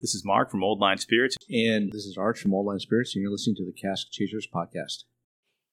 [0.00, 1.36] This is Mark from Old Line Spirits.
[1.50, 4.48] And this is Arch from Old Line Spirits, and you're listening to the Cask Chasers
[4.52, 5.04] podcast.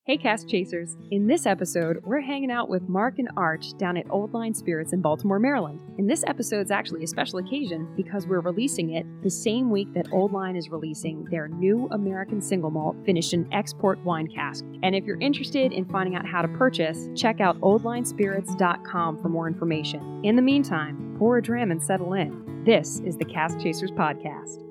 [0.03, 0.97] Hey, Cask Chasers.
[1.11, 4.91] In this episode, we're hanging out with Mark and Arch down at Old Line Spirits
[4.91, 5.79] in Baltimore, Maryland.
[5.97, 10.11] And this episode's actually a special occasion because we're releasing it the same week that
[10.11, 14.65] Old Line is releasing their new American single malt finished in export wine cask.
[14.83, 19.47] And if you're interested in finding out how to purchase, check out oldlinespirits.com for more
[19.47, 20.21] information.
[20.25, 22.46] In the meantime, pour a dram and settle in.
[22.67, 24.66] This is the Cask Chasers Podcast.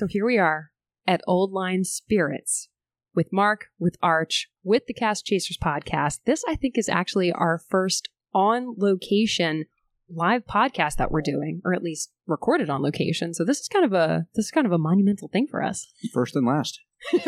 [0.00, 0.70] So here we are
[1.06, 2.70] at Old Line Spirits
[3.14, 6.20] with Mark, with Arch, with the Cask Chasers podcast.
[6.24, 9.66] This, I think, is actually our first on location
[10.14, 13.34] live podcast that we're doing, or at least recorded on location.
[13.34, 15.86] So this is kind of a this is kind of a monumental thing for us.
[16.12, 16.80] First and last.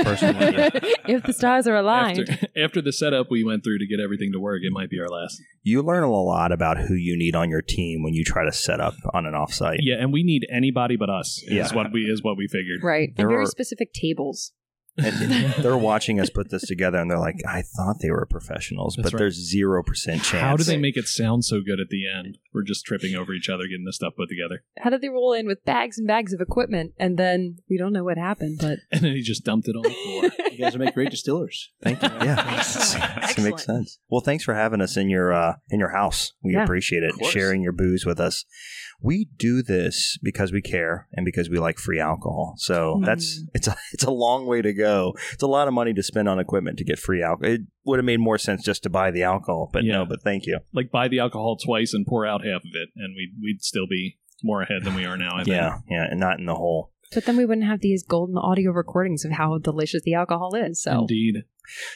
[0.04, 0.74] First and last.
[1.08, 2.28] if the stars are aligned.
[2.28, 5.00] After, after the setup we went through to get everything to work, it might be
[5.00, 5.40] our last.
[5.62, 8.52] You learn a lot about who you need on your team when you try to
[8.52, 9.78] set up on an offsite.
[9.80, 11.42] Yeah, and we need anybody but us.
[11.46, 11.64] Yeah.
[11.64, 12.82] Is what we is what we figured.
[12.82, 13.16] Right.
[13.16, 14.52] There and very are- specific tables.
[14.98, 18.94] And they're watching us put this together and they're like, I thought they were professionals,
[18.96, 19.18] That's but right.
[19.20, 20.28] there's 0% chance.
[20.30, 22.38] How do they make it sound so good at the end?
[22.52, 24.64] We're just tripping over each other getting this stuff put together.
[24.78, 27.92] How did they roll in with bags and bags of equipment and then we don't
[27.92, 30.30] know what happened, but And then he just dumped it on the floor.
[30.52, 31.70] You guys make great distillers.
[31.82, 32.10] Thank you.
[32.22, 32.44] Yeah.
[32.58, 33.38] Excellent.
[33.38, 33.98] It makes sense.
[34.10, 36.34] Well, thanks for having us in your uh, in your house.
[36.42, 36.64] We Yeah.
[36.64, 37.14] appreciate it.
[37.24, 38.44] Sharing your booze with us.
[39.02, 42.54] We do this because we care and because we like free alcohol.
[42.58, 43.04] So Mm.
[43.06, 45.14] that's it's a it's a long way to go.
[45.32, 47.52] It's a lot of money to spend on equipment to get free alcohol.
[47.54, 49.94] It would have made more sense just to buy the alcohol, but Yeah.
[49.94, 50.06] no.
[50.06, 50.60] But thank you.
[50.72, 53.86] like buy the alcohol twice and pour out half of it, and we'd we'd still
[53.86, 55.32] be more ahead than we are now.
[55.34, 55.48] I think.
[55.56, 56.90] Yeah, yeah, and not in the hole.
[57.14, 60.80] but then we wouldn't have these golden audio recordings of how delicious the alcohol is.
[60.82, 61.44] So Indeed.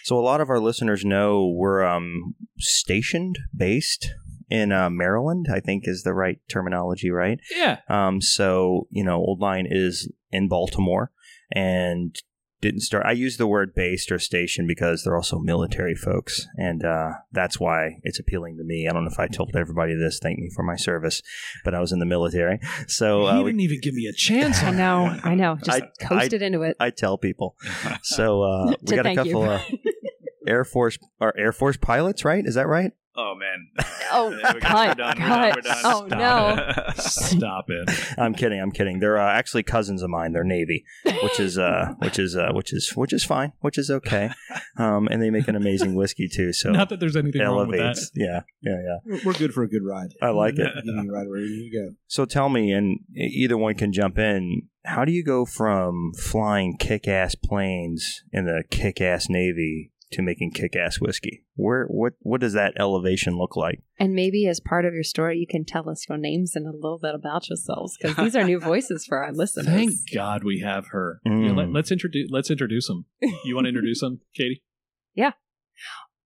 [0.05, 4.13] So a lot of our listeners know we're um, stationed, based
[4.51, 5.47] in uh, Maryland.
[5.53, 7.41] I think is the right terminology, right?
[7.55, 7.81] Yeah.
[7.89, 11.11] Um, so you know, Old Line is in Baltimore,
[11.53, 12.17] and
[12.61, 13.05] didn't start.
[13.07, 17.61] I use the word based or station because they're also military folks, and uh, that's
[17.61, 18.89] why it's appealing to me.
[18.89, 20.19] I don't know if I told everybody this.
[20.21, 21.23] Thank me for my service,
[21.65, 22.59] but I was in the military,
[22.89, 24.63] so uh, he we, didn't even give me a chance.
[24.63, 25.57] I know, I know.
[25.63, 26.77] Just I- coasted into it.
[26.81, 27.57] I tell people.
[28.03, 29.61] So uh, we got a couple of
[30.47, 32.45] Air Force or Air Force pilots, right?
[32.47, 32.93] Is that right?
[33.17, 33.69] Oh, man.
[34.13, 35.41] Oh, Yeah, we're cut, done, we're cut.
[35.41, 35.79] done, we're done.
[35.85, 36.93] Oh, no.
[36.97, 37.91] Stop it.
[38.19, 38.61] I'm kidding.
[38.61, 39.01] I'm kidding.
[39.01, 40.33] They're uh, actually cousins of mine.
[40.33, 40.85] They're Navy,
[41.23, 44.31] which is uh, which is uh, which is which is fine, which is okay.
[44.79, 46.53] Um, and they make an amazing whiskey too.
[46.53, 47.83] So Not that there's anything wrong with that.
[47.85, 48.11] elevates.
[48.15, 48.97] Yeah, yeah, yeah.
[49.05, 50.11] We're- We're good for a good ride.
[50.23, 50.73] I like it.
[50.85, 51.95] Give you a ride wherever you go.
[52.07, 54.69] So tell me, and either one can jump in.
[54.85, 61.01] How do you go from flying kick-ass planes in the kick-ass Navy to making kick-ass
[61.01, 61.45] whiskey?
[61.55, 63.83] Where what what does that elevation look like?
[63.99, 66.73] And maybe as part of your story, you can tell us your names and a
[66.73, 69.67] little bit about yourselves because these are new voices for our listeners.
[69.67, 71.21] Thank God we have her.
[71.27, 71.47] Mm.
[71.47, 72.29] Yeah, let, us introduce.
[72.31, 73.07] Let's introduce them.
[73.45, 74.63] You want to introduce them, Katie?
[75.19, 75.31] Yeah,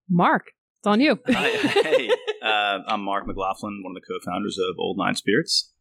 [0.09, 0.47] Mark,
[0.81, 1.21] it's on you.
[1.29, 2.11] Hi, hey,
[2.43, 5.73] uh, I'm Mark McLaughlin, one of the co-founders of Old Line Spirits.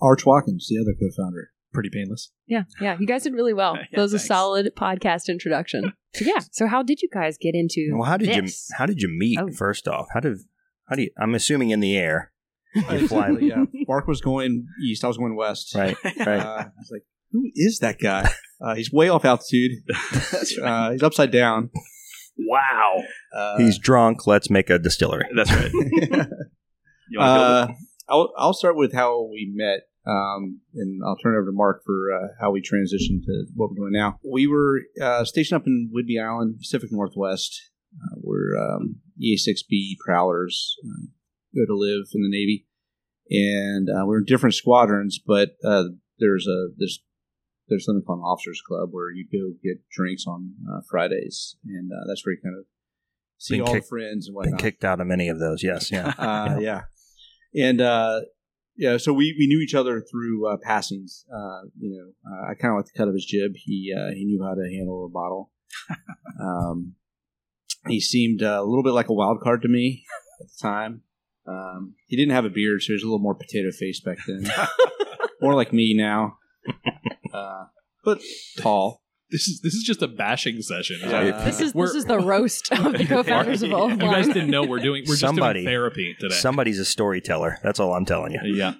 [0.00, 1.50] Arch Watkins, the other co-founder.
[1.72, 2.30] Pretty painless.
[2.46, 2.96] yeah, yeah.
[2.98, 3.74] You guys did really well.
[3.76, 5.92] Yeah, that was a solid podcast introduction.
[6.14, 6.40] So yeah.
[6.52, 7.90] So how did you guys get into?
[7.94, 8.68] Well, how did this?
[8.70, 9.38] you how did you meet?
[9.38, 9.48] Oh.
[9.52, 10.38] First off, how did
[10.88, 11.10] how do you?
[11.20, 12.32] I'm assuming in the air.
[12.74, 13.64] You fly, yeah.
[13.86, 15.02] Mark was going east.
[15.04, 15.74] I was going west.
[15.74, 15.96] right?
[16.04, 16.40] Right.
[16.40, 17.02] Uh, I was like,
[17.32, 18.30] who is that guy?
[18.60, 19.70] Uh, he's way off altitude.
[20.60, 21.70] Uh, he's upside down.
[22.36, 22.96] Wow.
[23.32, 24.26] Uh, He's drunk.
[24.26, 25.26] Let's make a distillery.
[25.36, 25.70] That's right.
[27.08, 27.68] You uh,
[28.08, 31.82] I'll, I'll start with how we met, um, and I'll turn it over to Mark
[31.84, 34.18] for uh, how we transitioned to what we're doing now.
[34.24, 37.60] We were uh, stationed up in Whidbey Island, Pacific Northwest.
[37.94, 41.06] Uh, we're um, EA6B prowlers, uh,
[41.54, 42.66] go to live in the Navy,
[43.30, 45.18] and uh, we're in different squadrons.
[45.24, 45.84] But uh,
[46.18, 47.02] there's a there's
[47.68, 51.90] there's something called an officers club where you go get drinks on uh, Fridays, and
[51.92, 52.64] uh, that's where you kind of
[53.36, 55.62] see Been all kicked- the friends and Been whatnot kicked out of many of those.
[55.62, 55.90] Yes.
[55.90, 56.14] Yeah.
[56.18, 56.82] uh, yeah,
[57.54, 58.20] and uh,
[58.78, 61.26] yeah, so we, we knew each other through uh, passings.
[61.30, 63.52] Uh, you know, uh, I kind of like the cut of his jib.
[63.56, 65.50] He uh, he knew how to handle a bottle.
[66.40, 66.94] Um,
[67.88, 70.04] he seemed uh, a little bit like a wild card to me
[70.40, 71.02] at the time.
[71.48, 74.18] Um, he didn't have a beard, so he was a little more potato face back
[74.28, 74.48] then.
[75.40, 76.38] more like me now.
[77.30, 77.66] Uh,
[78.04, 78.22] but
[78.56, 79.02] tall.
[79.30, 81.00] This is this is just a bashing session.
[81.02, 81.44] Yeah.
[81.44, 84.64] This is this is the roast of the co-founders of Old You guys didn't know
[84.64, 85.04] we're doing.
[85.06, 86.34] We're Somebody- just doing therapy today.
[86.34, 87.58] Somebody's a storyteller.
[87.62, 88.40] That's all I'm telling you.
[88.44, 88.72] yeah.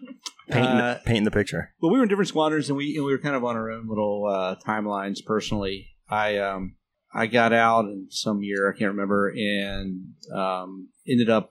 [0.51, 1.75] Painting, Uh, the, painting the picture.
[1.83, 3.71] Well, we were in different squadrons, and we and we were kind of on our
[3.71, 5.19] own little uh, timelines.
[5.25, 6.77] Personally, I um
[7.13, 11.51] I got out in some year I can't remember, and um, ended up,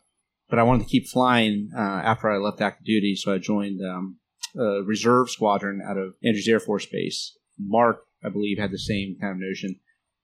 [0.49, 3.79] but I wanted to keep flying uh, after I left active duty, so I joined
[3.85, 4.17] um,
[4.57, 7.37] a reserve squadron out of Andrews Air Force Base.
[7.59, 9.79] Mark, I believe, had the same kind of notion,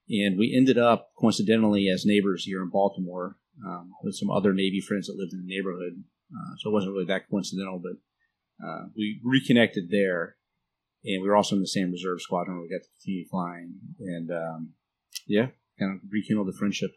[0.09, 4.81] and we ended up coincidentally as neighbors here in Baltimore um, with some other Navy
[4.81, 6.03] friends that lived in the neighborhood.
[6.31, 10.35] Uh, so it wasn't really that coincidental, but uh, we reconnected there,
[11.03, 12.57] and we were also in the same reserve squadron.
[12.57, 14.73] Where we got to continue flying, and um,
[15.27, 15.47] yeah,
[15.79, 16.91] kind of rekindled the friendship.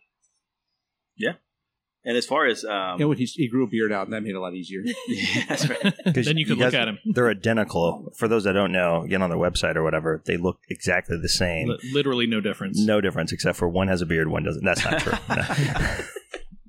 [2.06, 4.22] And as far as um, Yeah, when he, he grew a beard out, and that
[4.22, 4.80] made it a lot easier.
[5.08, 5.82] yeah, that's right.
[6.14, 6.98] 'Cause then you could guys- look at him.
[7.04, 8.12] They're identical.
[8.16, 10.22] For those that don't know, get on their website or whatever.
[10.24, 11.68] They look exactly the same.
[11.68, 12.78] Li- literally no difference.
[12.78, 14.64] No difference except for one has a beard, one doesn't.
[14.64, 15.12] That's not true.
[15.28, 15.42] No.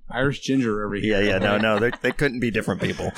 [0.10, 1.22] Irish ginger over yeah, here.
[1.32, 3.12] yeah, no, no, they, they couldn't be different people.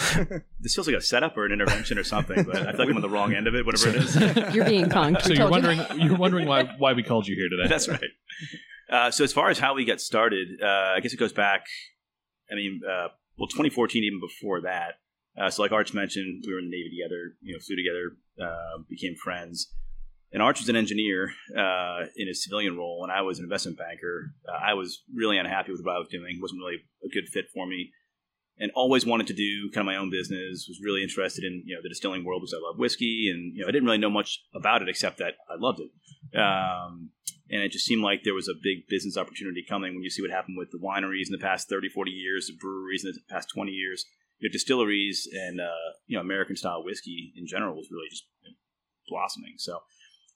[0.60, 2.96] This feels like a setup or an intervention or something, but I feel like I'm
[2.96, 4.16] on the wrong end of it, whatever it is.
[4.56, 5.22] You're being punked.
[5.22, 5.70] So you're told you.
[5.70, 7.70] wondering you're wondering why why we called you here today.
[7.70, 8.02] That's right.
[8.90, 10.66] Uh, so as far as how we got started, uh,
[10.96, 11.68] I guess it goes back.
[12.52, 14.96] I mean, uh, well, 2014, even before that.
[15.40, 17.36] Uh, so, like Arch mentioned, we were in the Navy together.
[17.42, 19.72] You know, flew together, uh, became friends.
[20.32, 23.78] And Arch was an engineer uh, in his civilian role, and I was an investment
[23.78, 24.34] banker.
[24.48, 27.28] Uh, I was really unhappy with what I was doing; it wasn't really a good
[27.30, 27.92] fit for me.
[28.62, 30.66] And always wanted to do kind of my own business.
[30.68, 33.62] Was really interested in you know the distilling world because I love whiskey, and you
[33.62, 36.38] know I didn't really know much about it except that I loved it.
[36.38, 37.10] Um,
[37.50, 40.22] and it just seemed like there was a big business opportunity coming when you see
[40.22, 43.20] what happened with the wineries in the past 30 40 years the breweries in the
[43.34, 44.06] past 20 years.
[44.40, 48.26] Your distilleries and uh, you know american style whiskey in general was really just
[49.10, 49.56] blossoming.
[49.58, 49.80] So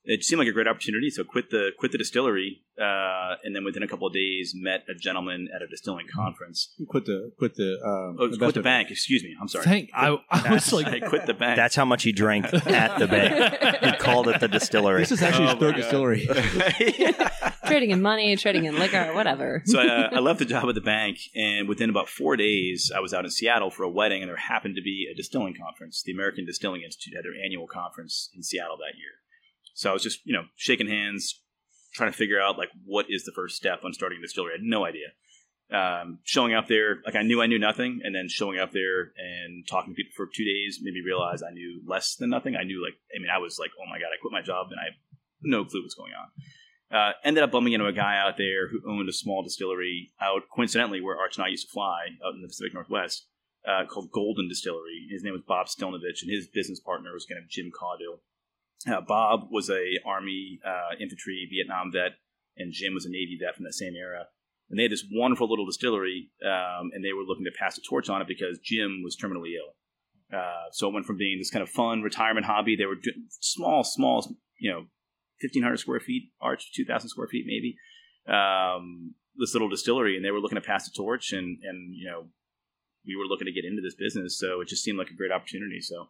[0.06, 3.64] it seemed like a great opportunity so quit the quit the distillery uh, and then
[3.64, 7.56] within a couple of days met a gentleman at a distilling conference quit the quit
[7.56, 10.88] the uh, oh quit the bank excuse me i'm sorry Thank I, I was like
[10.88, 13.84] I quit the bank That's how much he drank at the bank.
[13.84, 15.00] He called it the distillery.
[15.02, 15.82] This is actually Oh his third my God.
[15.82, 16.28] distillery.
[17.66, 19.62] trading in money, trading in liquor, whatever.
[19.66, 23.00] so I, I left the job at the bank, and within about four days, I
[23.00, 26.04] was out in Seattle for a wedding, and there happened to be a distilling conference.
[26.04, 29.12] The American Distilling Institute had their annual conference in Seattle that year.
[29.74, 31.42] So I was just, you know, shaking hands,
[31.94, 34.54] trying to figure out like what is the first step on starting a distillery.
[34.54, 35.08] I had no idea.
[35.72, 39.12] Um, showing up there, like I knew I knew nothing, and then showing up there
[39.18, 42.56] and talking to people for two days made me realize I knew less than nothing.
[42.56, 44.68] I knew like, I mean, I was like, oh my god, I quit my job,
[44.70, 45.00] and I have
[45.42, 46.30] no clue what's going on.
[46.96, 50.44] Uh, ended up bumping into a guy out there who owned a small distillery out
[50.54, 53.26] coincidentally where Arch and I used to fly out in the Pacific Northwest
[53.68, 55.08] uh, called Golden Distillery.
[55.10, 58.20] His name was Bob Stilnovich, and his business partner was kind of Jim Caudill.
[58.90, 62.14] Uh, Bob was a Army uh, infantry Vietnam vet,
[62.58, 64.26] and Jim was a Navy vet from that same era.
[64.70, 67.82] And they had this wonderful little distillery, um, and they were looking to pass the
[67.88, 69.76] torch on it because Jim was terminally ill.
[70.38, 72.76] Uh, so it went from being this kind of fun retirement hobby.
[72.76, 72.98] They were
[73.30, 74.80] small, small, you know,
[75.42, 77.76] 1,500 square feet, arch, 2,000 square feet maybe,
[78.28, 82.10] um, this little distillery, and they were looking to pass the torch, and, and, you
[82.10, 82.30] know,
[83.06, 85.32] we were looking to get into this business, so it just seemed like a great
[85.32, 85.80] opportunity.
[85.82, 86.08] So,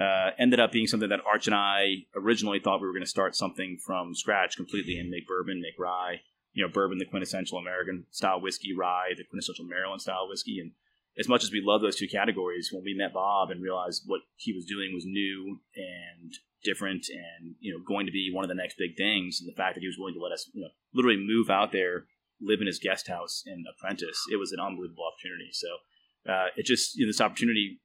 [0.00, 3.08] uh, ended up being something that Arch and I originally thought we were going to
[3.08, 6.20] start something from scratch completely and make bourbon, make rye,
[6.52, 10.58] you know, bourbon, the quintessential American style whiskey, rye, the quintessential Maryland style whiskey.
[10.60, 10.72] And
[11.18, 14.22] as much as we love those two categories, when we met Bob and realized what
[14.36, 16.32] he was doing was new and
[16.64, 19.56] different and, you know, going to be one of the next big things, and the
[19.56, 22.06] fact that he was willing to let us, you know, literally move out there,
[22.40, 25.50] live in his guest house and apprentice, it was an unbelievable opportunity.
[25.52, 25.68] So,
[26.28, 27.80] uh, it just, you know, this opportunity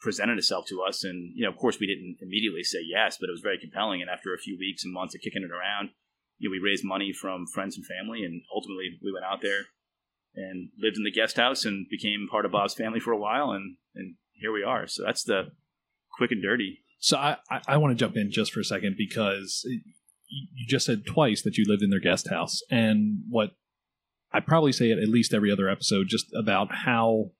[0.00, 1.04] presented itself to us.
[1.04, 4.00] And, you know, of course, we didn't immediately say yes, but it was very compelling.
[4.00, 5.90] And after a few weeks and months of kicking it around,
[6.38, 9.62] you know, we raised money from friends and family, and ultimately we went out there
[10.34, 13.52] and lived in the guest house and became part of Bob's family for a while,
[13.52, 14.86] and and here we are.
[14.88, 15.52] So that's the
[16.16, 16.80] quick and dirty.
[16.98, 19.80] So I, I, I want to jump in just for a second because you
[20.28, 23.50] you just said twice that you lived in their guest house, and what
[24.32, 27.32] I probably say it at least every other episode, just about how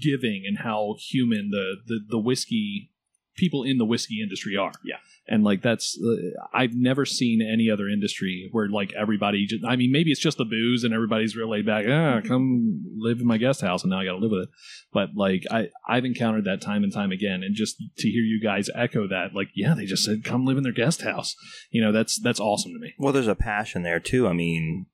[0.00, 2.90] giving and how human the the, the whiskey
[3.36, 4.72] people in the whiskey industry are.
[4.84, 4.96] Yeah.
[5.28, 6.14] And like that's uh,
[6.54, 10.38] I've never seen any other industry where like everybody just I mean maybe it's just
[10.38, 11.84] the booze and everybody's real laid back.
[11.88, 14.48] Ah, come live in my guest house and now I got to live with it.
[14.92, 18.40] But like I I've encountered that time and time again and just to hear you
[18.42, 21.34] guys echo that like yeah, they just said come live in their guest house.
[21.70, 22.94] You know, that's that's awesome to me.
[22.98, 24.28] Well, there's a passion there too.
[24.28, 24.86] I mean,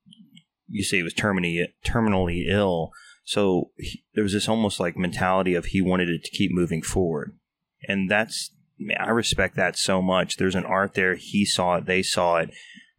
[0.73, 2.91] you say he was terminally terminally ill,
[3.23, 6.81] so he, there was this almost like mentality of he wanted it to keep moving
[6.81, 7.37] forward,
[7.87, 8.51] and that's
[8.99, 10.37] I respect that so much.
[10.37, 11.15] There's an art there.
[11.15, 11.85] He saw it.
[11.85, 12.49] They saw it.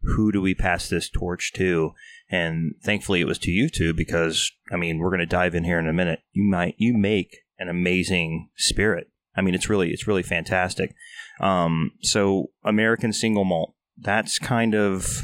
[0.01, 1.93] Who do we pass this torch to?
[2.29, 5.63] And thankfully, it was to you two because I mean, we're going to dive in
[5.63, 6.21] here in a minute.
[6.31, 9.09] You might you make an amazing spirit.
[9.35, 10.95] I mean, it's really it's really fantastic.
[11.39, 13.73] Um, so American single malt.
[13.97, 15.23] That's kind of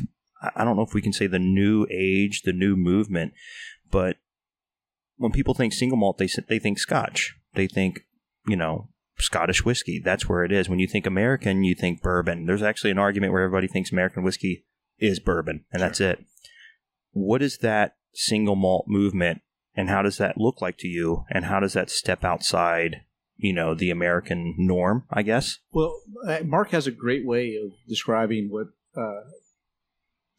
[0.55, 3.33] I don't know if we can say the new age, the new movement,
[3.91, 4.17] but
[5.17, 7.35] when people think single malt, they they think Scotch.
[7.53, 8.01] They think
[8.47, 10.01] you know Scottish whiskey.
[10.03, 10.67] That's where it is.
[10.67, 12.45] When you think American, you think bourbon.
[12.45, 14.65] There's actually an argument where everybody thinks American whiskey
[14.97, 15.87] is bourbon, and sure.
[15.87, 16.25] that's it.
[17.11, 19.41] What is that single malt movement,
[19.75, 23.01] and how does that look like to you, and how does that step outside,
[23.37, 25.03] you know, the American norm?
[25.11, 25.59] I guess.
[25.71, 29.21] Well, uh, Mark has a great way of describing what uh,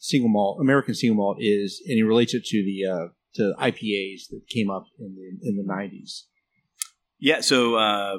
[0.02, 4.28] single malt, American single malt is, and he relates it to the uh, to IPAs
[4.30, 6.24] that came up in the in the '90s.
[7.18, 8.18] Yeah, so uh,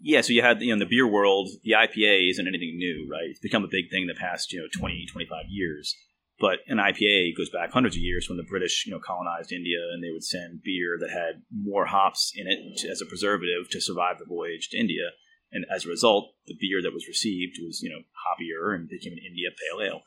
[0.00, 3.08] yeah, so you had you know in the beer world, the IPA isn't anything new,
[3.10, 3.30] right?
[3.30, 5.96] It's become a big thing in the past you know 20, 25 years.
[6.38, 9.78] But an IPA goes back hundreds of years when the British, you know, colonized India,
[9.92, 13.70] and they would send beer that had more hops in it to, as a preservative
[13.70, 15.14] to survive the voyage to India.
[15.52, 19.12] And as a result, the beer that was received was, you know, hoppier and became
[19.12, 20.02] an India Pale Ale.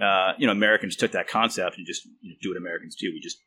[0.00, 3.12] Uh, you know, Americans took that concept and just you know, do what Americans do.
[3.12, 3.38] We just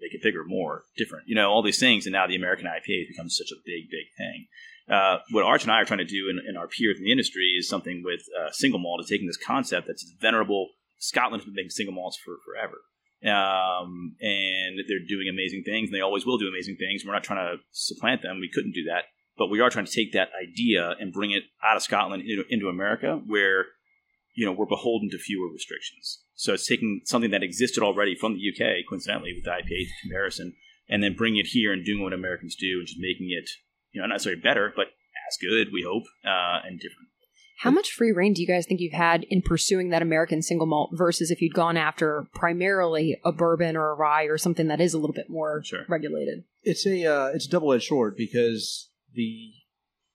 [0.00, 1.24] make it bigger, more, different.
[1.28, 3.90] You know, all these things, and now the American IPA has become such a big,
[3.90, 4.46] big thing.
[4.90, 7.54] Uh, what Arch and I are trying to do, in our peers in the industry,
[7.56, 10.70] is something with uh, single malt, is taking this concept that's venerable.
[10.98, 12.78] Scotland has been making single malts for forever.
[13.22, 17.04] Um, and they're doing amazing things, and they always will do amazing things.
[17.04, 18.40] We're not trying to supplant them.
[18.40, 19.04] We couldn't do that.
[19.38, 22.44] But we are trying to take that idea and bring it out of Scotland into,
[22.48, 23.66] into America, where
[24.34, 26.22] you know we're beholden to fewer restrictions.
[26.34, 30.54] So it's taking something that existed already from the UK, coincidentally with the IPA comparison,
[30.88, 33.50] and then bringing it here and doing what Americans do, and just making it
[33.92, 34.86] you know, not necessarily better, but
[35.28, 37.08] as good, we hope, uh, and different.
[37.60, 40.66] How much free reign do you guys think you've had in pursuing that American single
[40.66, 44.80] malt versus if you'd gone after primarily a bourbon or a rye or something that
[44.80, 45.84] is a little bit more sure.
[45.86, 46.44] regulated?
[46.62, 49.52] It's a uh, it's a double edged sword because the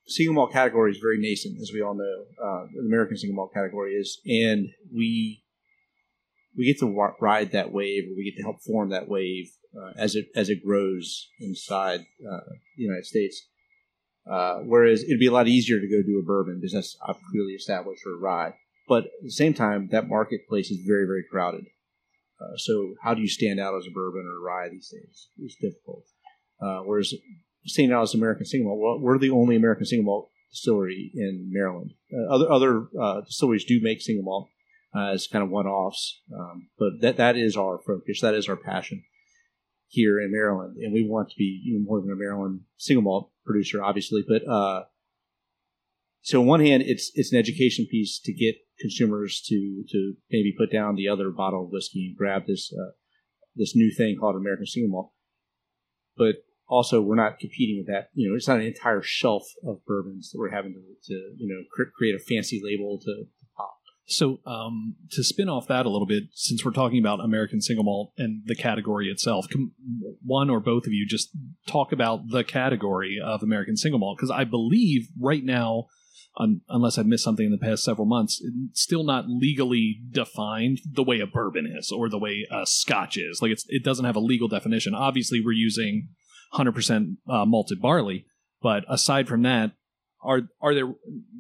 [0.08, 2.26] single malt category is very nascent, as we all know.
[2.44, 5.44] Uh, the American single malt category is, and we
[6.58, 9.92] we get to ride that wave, or we get to help form that wave uh,
[9.98, 12.40] as it as it grows inside uh,
[12.78, 13.48] the United States.
[14.30, 16.98] Uh, whereas it'd be a lot easier to go do a bourbon because that's
[17.32, 18.56] clearly established or a rye.
[18.88, 21.66] But at the same time, that marketplace is very, very crowded.
[22.42, 25.30] Uh, so how do you stand out as a bourbon or a rye these days?
[25.38, 26.06] It's difficult.
[26.60, 27.14] Uh, whereas
[27.92, 31.94] out as American single malt, well, we're the only American single malt distillery in Maryland.
[32.14, 34.50] Uh, other other uh, distilleries do make single malt
[34.98, 38.22] as kind of one offs, um, but that that is our focus.
[38.22, 39.04] That is our passion
[39.88, 43.32] here in Maryland, and we want to be even more than a Maryland single malt
[43.46, 44.24] producer, obviously.
[44.28, 44.84] But uh,
[46.22, 50.56] so on one hand, it's it's an education piece to get consumers to to maybe
[50.58, 52.92] put down the other bottle of whiskey and grab this uh,
[53.56, 55.12] this new thing called American single malt.
[56.18, 58.10] But also, we're not competing with that.
[58.14, 61.48] You know, it's not an entire shelf of bourbons that we're having to, to you
[61.48, 63.78] know create a fancy label to pop.
[64.08, 67.84] so, um, to spin off that a little bit, since we're talking about American single
[67.84, 69.72] malt and the category itself, can
[70.24, 71.30] one or both of you just
[71.68, 74.18] talk about the category of American single malt?
[74.18, 75.86] Because I believe right now,
[76.38, 78.42] um, unless I've missed something in the past several months,
[78.72, 83.18] it's still not legally defined the way a bourbon is or the way a Scotch
[83.18, 83.40] is.
[83.40, 84.96] Like it's it doesn't have a legal definition.
[84.96, 86.10] Obviously, we're using
[86.56, 88.26] 100% uh, malted barley,
[88.62, 89.72] but aside from that,
[90.26, 90.94] are are there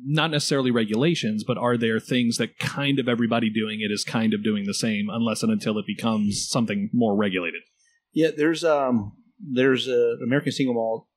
[0.06, 4.34] not necessarily regulations, but are there things that kind of everybody doing it is kind
[4.34, 7.62] of doing the same, unless and until it becomes something more regulated?
[8.14, 11.08] Yeah, there's um there's a American Single Malt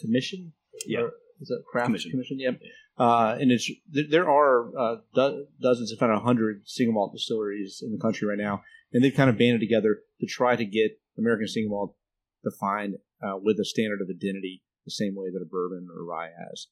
[0.00, 0.52] Commission.
[0.86, 2.10] Yeah, or, is that craft commission?
[2.12, 2.38] commission?
[2.38, 2.60] Yep.
[2.98, 7.82] Uh, and it's there are uh, do- dozens, if not a hundred, single malt distilleries
[7.82, 8.62] in the country right now,
[8.92, 11.96] and they've kind of banded together to try to get American single malt
[12.44, 16.30] defined uh, with a standard of identity the same way that a bourbon or rye
[16.32, 16.68] has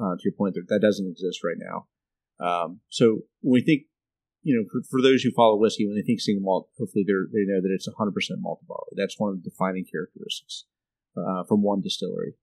[0.00, 1.86] uh, to your point, that that doesn't exist right now.
[2.40, 3.82] Um, so when we think,
[4.42, 7.12] you know, for, for, those who follow whiskey, when they think single malt, hopefully they
[7.12, 8.96] they know that it's 100% malt barley.
[8.96, 10.64] That's one of the defining characteristics
[11.16, 12.34] uh, from one distillery.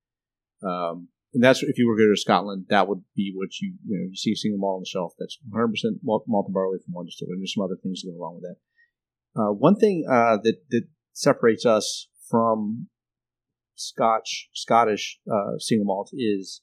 [0.62, 3.74] Um, and that's if you were to go to Scotland, that would be what you
[3.86, 5.14] you know you see single malt on the shelf.
[5.18, 5.74] That's 100%
[6.04, 7.34] malted barley from one distillery.
[7.34, 9.42] And there's some other things that go along with that.
[9.42, 10.84] Uh, one thing uh, that that
[11.14, 12.88] separates us from
[13.78, 16.62] Scotch Scottish uh, single malt is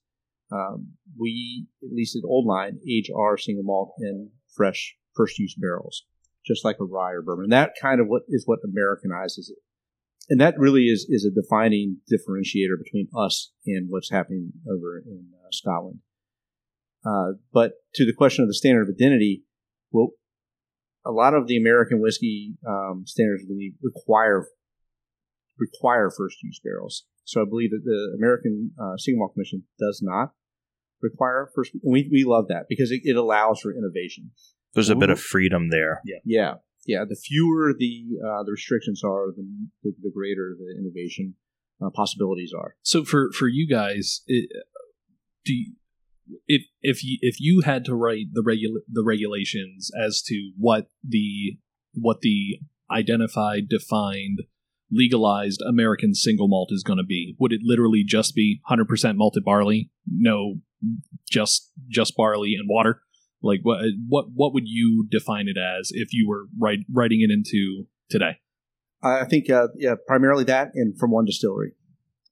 [0.52, 5.54] um, we, at least at Old Line, age our single malt in fresh first use
[5.54, 6.04] barrels,
[6.47, 7.44] just like a rye or bourbon.
[7.44, 9.59] And that kind of what is what Americanizes it.
[10.28, 15.28] And that really is, is a defining differentiator between us and what's happening over in
[15.35, 16.00] uh, Scotland.
[17.04, 19.44] Uh, but to the question of the standard of identity,
[19.90, 20.11] well,
[21.04, 24.49] a lot of the American whiskey um, standards identity require
[25.58, 27.04] require first use barrels.
[27.25, 30.32] So I believe that the American uh, Single Malt Commission does not
[31.00, 31.73] require first.
[31.82, 34.30] We we love that because it, it allows for innovation.
[34.75, 36.00] There's a bit of freedom there.
[36.25, 36.54] Yeah,
[36.87, 37.04] yeah.
[37.08, 39.46] The fewer the uh, the restrictions are, the,
[39.84, 41.37] the, the greater the innovation
[41.80, 42.75] uh, possibilities are.
[42.82, 44.50] So for for you guys, it,
[45.44, 45.75] do you,
[46.46, 50.88] if if you if you had to write the regula- the regulations as to what
[51.06, 51.58] the
[51.92, 52.58] what the
[52.90, 54.42] identified defined
[54.94, 59.44] legalized American single malt is going to be, would it literally just be 100% malted
[59.44, 60.56] barley, no
[61.30, 63.00] just just barley and water?
[63.42, 67.32] Like what what what would you define it as if you were write, writing it
[67.32, 68.38] into today?
[69.02, 71.72] I think uh, yeah, primarily that, and from one distillery.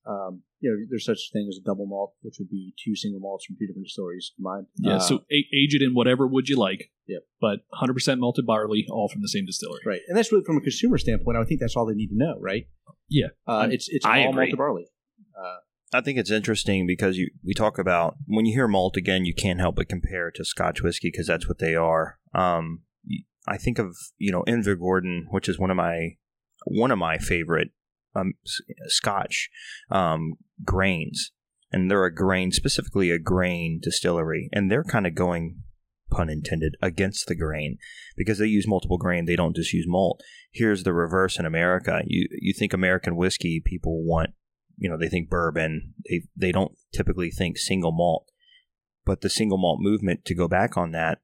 [0.07, 2.95] Um, you know, there's such a thing as a double malt, which would be two
[2.97, 4.67] single malts from two different distilleries combined.
[4.79, 6.91] Yeah, Uh, so a- age it in whatever would you like.
[7.09, 7.23] Yep.
[7.41, 9.81] But 100% malted barley, all from the same distillery.
[9.85, 11.37] right, and that's really from a consumer standpoint.
[11.37, 12.67] I think that's all they need to know, right?
[13.09, 13.29] Yeah.
[13.47, 14.45] uh, it's it's I all agree.
[14.47, 14.87] malted barley.
[15.37, 15.57] Uh,
[15.95, 19.35] I think it's interesting because you we talk about when you hear malt again, you
[19.35, 22.19] can't help but compare it to Scotch whiskey because that's what they are.
[22.35, 26.17] Um, y- I think of you know Invergordon, which is one of my
[26.67, 27.71] one of my favorite
[28.15, 28.35] um,
[28.87, 29.51] Scotch
[29.91, 31.33] um, grains,
[31.71, 35.63] and they're a grain specifically a grain distillery, and they're kind of going
[36.11, 37.79] pun intended against the grain.
[38.17, 40.23] Because they use multiple grain they don't just use malt.
[40.53, 42.03] Here's the reverse in america.
[42.07, 44.31] You you think american whiskey people want
[44.77, 45.95] you know they think bourbon.
[46.09, 48.29] They they don't typically think single malt.
[49.05, 51.19] But the single malt movement to go back on that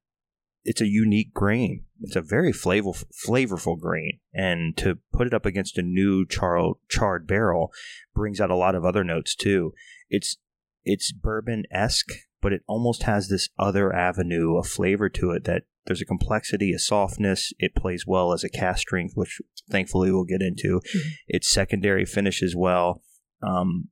[0.65, 1.85] it's a unique grain.
[2.01, 4.19] It's a very flavorful flavorful grain.
[4.33, 7.73] And to put it up against a new char- charred barrel
[8.15, 9.73] brings out a lot of other notes too.
[10.09, 10.37] It's
[10.85, 12.11] it's bourbon-esque
[12.41, 16.73] but it almost has this other avenue of flavor to it that there's a complexity
[16.73, 17.53] a softness.
[17.59, 20.81] It plays well as a cask strength which thankfully we'll get into.
[21.27, 23.03] Its secondary finish as well.
[23.43, 23.89] Um,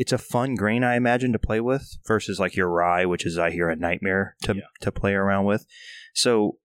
[0.00, 3.38] it's a fun grain, I imagine, to play with versus like your rye, which is
[3.38, 4.62] I hear a nightmare to Yeah.
[4.80, 5.66] to play around with.
[6.14, 6.58] So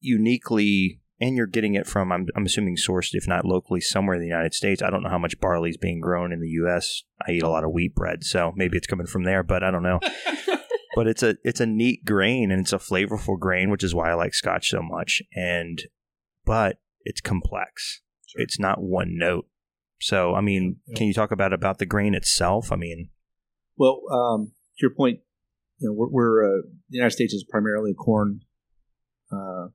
[0.00, 4.20] uniquely, and you're getting it from I'm I'm assuming sourced, if not locally, somewhere in
[4.22, 4.82] the United States.
[4.82, 7.02] I don't know how much barley is being grown in the U.S.
[7.26, 9.70] I eat a lot of wheat bread, so maybe it's coming from there, but I
[9.70, 10.00] don't know.
[10.94, 14.10] but it's a it's a neat grain and it's a flavorful grain, which is why
[14.10, 15.22] I like Scotch so much.
[15.34, 15.82] And
[16.44, 18.00] but it's complex.
[18.36, 19.46] It's not one note.
[20.00, 20.96] So I mean, Yeah.
[20.96, 22.72] can you talk about about the grain itself?
[22.72, 23.10] I mean,
[23.76, 25.20] well, um, to your point,
[25.78, 28.40] you know, we're, we're uh, the United States is primarily a corn
[29.30, 29.68] uh,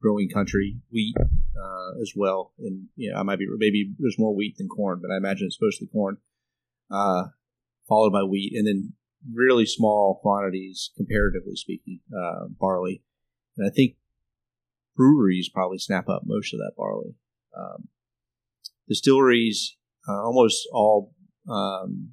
[0.00, 4.34] growing country, wheat uh, as well, and you know, I might be maybe there's more
[4.34, 6.18] wheat than corn, but I imagine it's mostly corn,
[6.90, 7.24] uh,
[7.88, 8.94] followed by wheat, and then
[9.32, 13.02] really small quantities, comparatively speaking, uh, barley,
[13.56, 13.96] and I think
[14.96, 17.14] breweries probably snap up most of that barley.
[17.56, 17.88] Um,
[18.88, 19.76] distilleries,
[20.08, 21.12] uh, almost all
[21.48, 22.10] um,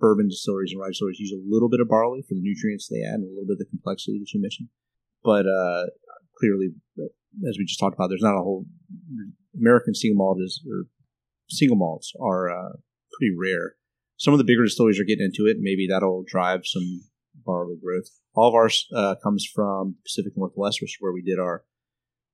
[0.00, 3.02] bourbon distilleries and rye distilleries use a little bit of barley for the nutrients they
[3.02, 4.68] add and a little bit of the complexity that you mentioned.
[5.24, 5.86] But uh,
[6.38, 6.70] clearly,
[7.48, 8.66] as we just talked about, there's not a whole
[9.58, 10.86] American single malt is or
[11.48, 12.72] single malts are uh,
[13.12, 13.74] pretty rare.
[14.16, 17.02] Some of the bigger distilleries are getting into it, maybe that'll drive some
[17.44, 18.08] barley growth.
[18.34, 21.64] All of ours uh, comes from Pacific Northwest, which is where we did our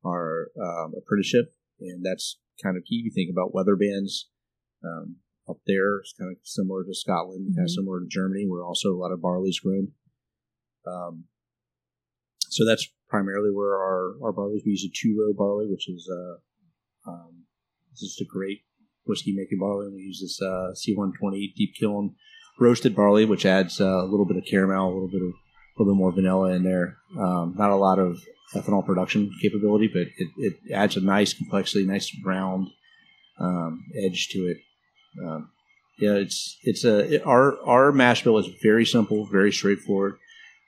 [0.04, 3.02] our um, apprenticeship, and that's kind of key.
[3.04, 4.28] You think about weather bands
[4.84, 5.16] um,
[5.48, 5.98] up there.
[5.98, 9.12] It's kind of similar to Scotland, kind of similar to Germany, where also a lot
[9.12, 9.92] of barley's grown.
[10.86, 11.24] Um,
[12.48, 14.62] so that's primarily where our our barley is.
[14.64, 17.44] We use a two row barley, which is uh, um,
[17.96, 18.62] just a great
[19.04, 19.86] whiskey making barley.
[19.86, 22.14] And we use this uh, C120 deep kiln
[22.60, 25.32] roasted barley, which adds uh, a little bit of caramel, a little bit of
[25.76, 26.96] a little bit more vanilla in there.
[27.18, 28.18] Um, not a lot of
[28.54, 32.68] ethanol production capability, but it, it adds a nice complexity, nice round
[33.40, 34.58] um, edge to it.
[35.24, 35.50] Um,
[35.98, 40.16] yeah, it's it's a it, our our mash bill is very simple, very straightforward.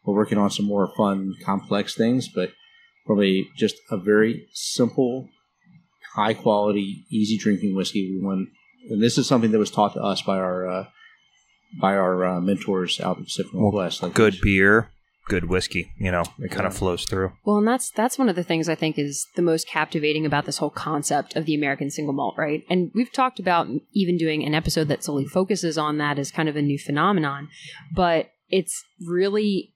[0.04, 2.52] We're working on some more fun, complex things, but
[3.06, 5.28] probably just a very simple,
[6.14, 8.16] high quality, easy drinking whiskey.
[8.16, 8.48] We want,
[8.88, 10.86] and this is something that was taught to us by our uh,
[11.80, 14.02] by our uh, mentors out in the Pacific Northwest.
[14.02, 14.90] Like good beer,
[15.28, 15.92] good whiskey.
[15.98, 16.78] You know, it kind of Yeah.
[16.78, 17.32] flows through.
[17.44, 20.46] Well, and that's that's one of the things I think is the most captivating about
[20.46, 22.64] this whole concept of the American single malt, right?
[22.70, 26.48] And we've talked about even doing an episode that solely focuses on that as kind
[26.48, 27.48] of a new phenomenon,
[27.94, 29.72] but it's really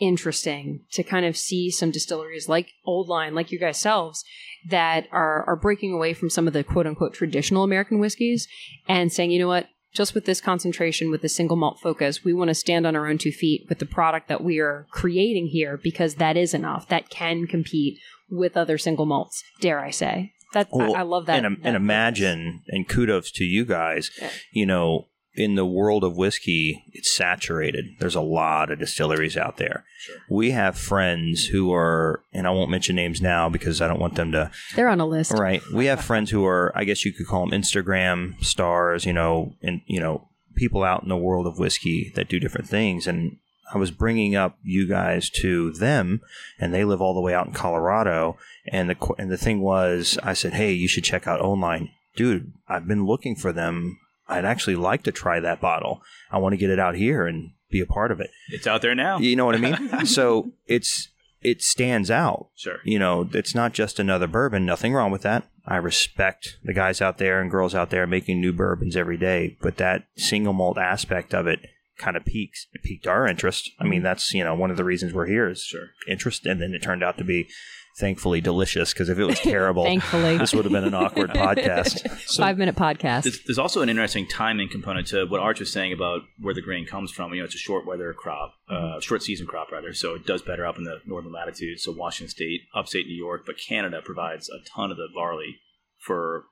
[0.00, 4.24] interesting to kind of see some distilleries like Old Line, like you guys selves,
[4.68, 8.48] that are are breaking away from some of the quote unquote traditional American whiskeys
[8.88, 12.32] and saying, you know what, just with this concentration, with the single malt focus, we
[12.32, 15.46] want to stand on our own two feet with the product that we are creating
[15.46, 16.88] here because that is enough.
[16.88, 20.32] That can compete with other single malts, dare I say.
[20.52, 21.44] That Well, I, I love that.
[21.44, 24.10] and, that and imagine, and kudos to you guys.
[24.20, 24.30] Yeah.
[24.52, 27.96] You know, in the world of whiskey, it's saturated.
[27.98, 29.84] There's a lot of distilleries out there.
[29.98, 30.16] Sure.
[30.30, 34.14] We have friends who are, and I won't mention names now because I don't want
[34.14, 34.50] them to.
[34.76, 35.32] They're on a list.
[35.32, 35.62] Right.
[35.72, 39.04] We have friends who are, I guess you could call them Instagram stars.
[39.04, 42.68] You know, and you know, people out in the world of whiskey that do different
[42.68, 43.06] things.
[43.06, 43.38] And
[43.72, 46.20] I was bringing up you guys to them,
[46.58, 48.36] and they live all the way out in Colorado.
[48.68, 51.90] And the and the thing was, I said, "Hey, you should check out Old Line,
[52.14, 52.52] dude.
[52.68, 53.98] I've been looking for them.
[54.26, 56.02] I'd actually like to try that bottle.
[56.30, 58.30] I want to get it out here and be a part of it.
[58.48, 59.18] It's out there now.
[59.18, 60.06] You know what I mean?
[60.06, 61.08] so it's
[61.42, 62.48] it stands out.
[62.56, 62.78] Sure.
[62.84, 64.64] You know, it's not just another bourbon.
[64.64, 65.46] Nothing wrong with that.
[65.66, 69.56] I respect the guys out there and girls out there making new bourbons every day,
[69.60, 71.60] but that single malt aspect of it
[71.98, 72.66] kind of peaks.
[72.72, 73.70] It piqued our interest.
[73.78, 74.04] I mean, mm-hmm.
[74.04, 75.88] that's you know one of the reasons we're here is Sure.
[76.08, 77.48] interest, and then it turned out to be
[77.96, 80.38] thankfully delicious because if it was terrible, Thankfully.
[80.38, 82.08] this would have been an awkward podcast.
[82.36, 83.22] Five minute podcast.
[83.22, 86.62] There's, there's also an interesting timing component to what Arch was saying about where the
[86.62, 87.32] grain comes from.
[87.32, 90.42] You know, it's a short weather crop, uh, short season crop rather, so it does
[90.42, 91.84] better up in the northern latitudes.
[91.84, 95.56] So Washington State, upstate New York, but Canada provides a ton of the barley
[95.98, 96.44] for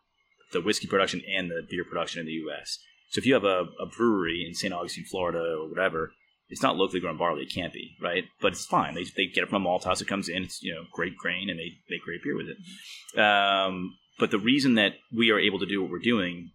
[0.52, 2.78] the whiskey production and the beer production in the U.S.
[3.10, 4.72] So if you have a, a brewery in St.
[4.72, 6.12] Augustine, Florida, or whatever,
[6.52, 7.42] it's not locally grown barley.
[7.42, 8.24] It can't be, right?
[8.40, 8.94] But it's fine.
[8.94, 10.02] They, they get it from a malt house.
[10.02, 10.44] It comes in.
[10.44, 13.18] It's you know great grain, and they make great beer with it.
[13.18, 16.50] Um, but the reason that we are able to do what we're doing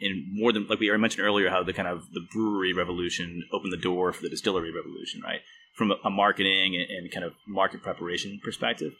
[0.00, 3.72] in more than like we mentioned earlier how the kind of the brewery revolution opened
[3.72, 5.40] the door for the distillery revolution right
[5.74, 8.92] from a, a marketing and, and kind of market preparation perspective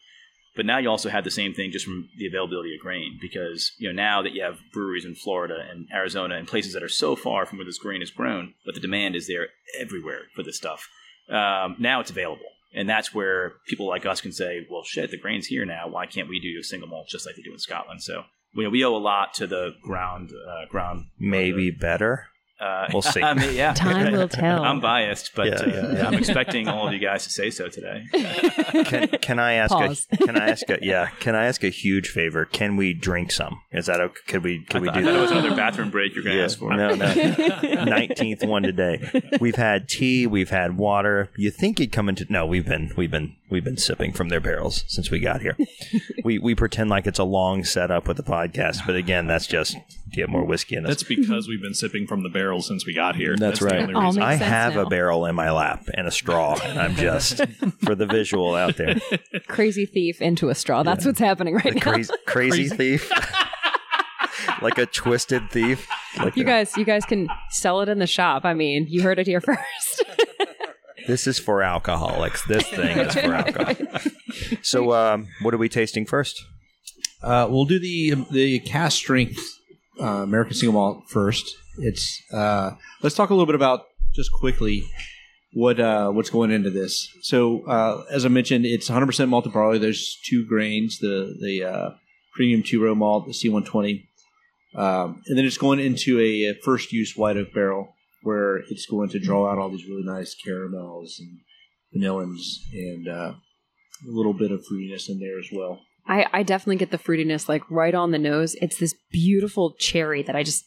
[0.58, 3.70] but now you also have the same thing just from the availability of grain because
[3.78, 6.88] you know now that you have breweries in Florida and Arizona and places that are
[6.88, 9.46] so far from where this grain is grown but the demand is there
[9.78, 10.88] everywhere for this stuff
[11.30, 12.46] um, now it's available.
[12.74, 15.88] And that's where people like us can say well shit the grain's here now.
[15.88, 18.02] Why can't we do a single malt just like they do in Scotland?
[18.02, 22.26] So we, we owe a lot to the ground uh, ground Maybe better.
[22.60, 23.22] Uh, We'll see.
[23.22, 23.72] I mean, yeah.
[23.74, 24.64] Time will tell.
[24.64, 26.06] I'm biased, but Yeah, uh, yeah, yeah.
[26.08, 28.04] I'm expecting all of you guys to say so today.
[28.84, 29.72] Can, can I ask?
[29.72, 30.06] Pause.
[30.12, 30.68] A, can I ask?
[30.68, 31.08] A, yeah.
[31.20, 32.44] Can I ask a huge favor?
[32.44, 33.60] Can we drink some?
[33.72, 34.20] Is that okay?
[34.26, 34.64] Could we?
[34.64, 35.18] Could I, we thought, do thought that?
[35.18, 36.74] it was another bathroom break you're going to Yeah, ask for.
[36.74, 37.84] No, no.
[37.84, 39.10] Nineteenth one today.
[39.40, 40.26] We've had tea.
[40.26, 41.30] We've had water.
[41.36, 42.26] You think you'd come into?
[42.30, 45.56] No, we've been we've been we've been sipping from their barrels since we got here.
[46.24, 49.72] we we pretend like it's a long setup with the podcast, but again, that's just
[49.72, 49.80] to
[50.16, 50.90] get more whiskey in us.
[50.90, 53.36] That's because we've been sipping from the barrel since we got here.
[53.36, 53.80] That's the right.
[53.82, 54.20] only All reason.
[54.20, 54.82] makes I have now.
[54.82, 56.58] a barrel in my lap and a straw.
[56.62, 57.40] And I'm just
[57.84, 58.96] for the visual out there.
[59.48, 60.82] Crazy thief into a straw.
[60.82, 61.80] That's what's happening right The now.
[61.92, 63.10] crazy, crazy thief,
[64.62, 65.86] like a twisted thief.
[66.18, 68.44] Like You a- guys, you guys can sell it in the shop.
[68.44, 69.87] I mean, you heard it here first.
[71.08, 72.44] This is for alcoholics.
[72.44, 73.74] This thing is for alcohol.
[74.60, 76.44] So, um, what are we tasting first?
[77.22, 79.40] Uh, we'll do the the cask strength
[79.98, 81.56] uh, American single malt first.
[81.78, 84.84] It's uh, let's talk a little bit about just quickly
[85.54, 87.08] what uh, what's going into this.
[87.22, 89.78] So uh, as I mentioned, it's 100 percent malted barley.
[89.78, 91.90] There's two grains: the the uh,
[92.34, 94.04] premium two row malt, the C120,
[94.74, 99.08] um, and then it's going into a first use white oak barrel where it's going
[99.10, 101.38] to draw out all these really nice caramels and
[101.94, 102.40] vanillins
[102.72, 105.80] and uh, a little bit of fruitiness in there as well.
[106.06, 108.54] I, I definitely get the fruitiness like right on the nose.
[108.60, 110.64] It's this beautiful cherry that I just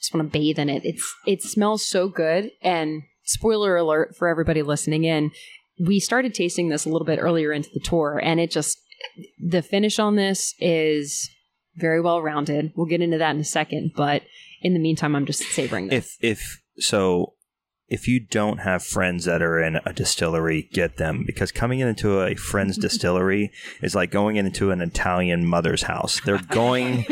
[0.00, 0.82] just want to bathe in it.
[0.84, 2.50] It's it smells so good.
[2.62, 5.30] And spoiler alert for everybody listening in,
[5.84, 8.78] we started tasting this a little bit earlier into the tour, and it just
[9.38, 11.30] the finish on this is
[11.76, 12.72] very well rounded.
[12.74, 14.22] We'll get into that in a second, but
[14.62, 16.16] in the meantime, I'm just savoring this.
[16.20, 17.34] If if so,
[17.88, 22.20] if you don't have friends that are in a distillery, get them because coming into
[22.20, 23.50] a friend's distillery
[23.82, 26.20] is like going into an Italian mother's house.
[26.24, 27.06] They're going.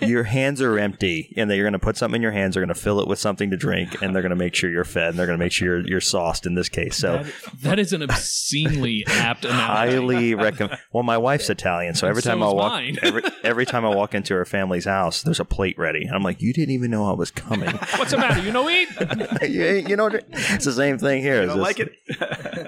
[0.00, 2.54] Your hands are empty, and they're going to put something in your hands.
[2.54, 4.70] They're going to fill it with something to drink, and they're going to make sure
[4.70, 5.10] you're fed.
[5.10, 6.96] And they're going to make sure you're, you're sauced in this case.
[6.96, 9.92] So, That- that is an obscenely apt analogy.
[9.96, 10.78] highly recommend.
[10.92, 14.14] Well, my wife's Italian, so every so time I walk, every every time I walk
[14.14, 17.06] into her family's house, there's a plate ready, and I'm like, "You didn't even know
[17.08, 18.40] I was coming." What's the matter?
[18.40, 18.88] You know eat?
[19.42, 21.42] you, you know, it's the same thing here.
[21.50, 21.92] I like it.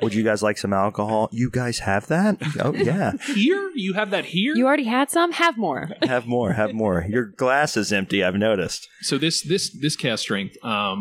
[0.02, 1.28] Would you guys like some alcohol?
[1.32, 2.36] You guys have that?
[2.60, 3.70] Oh yeah, Here?
[3.74, 4.54] You have that here?
[4.56, 5.32] you already had some?
[5.32, 5.90] Have more.
[6.02, 7.02] have more, have more.
[7.16, 8.18] Your glass is empty.
[8.26, 8.88] I've noticed.
[9.00, 11.00] so this this this cask strength um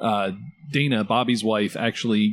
[0.00, 0.30] uh
[0.76, 2.24] dana bobby's wife actually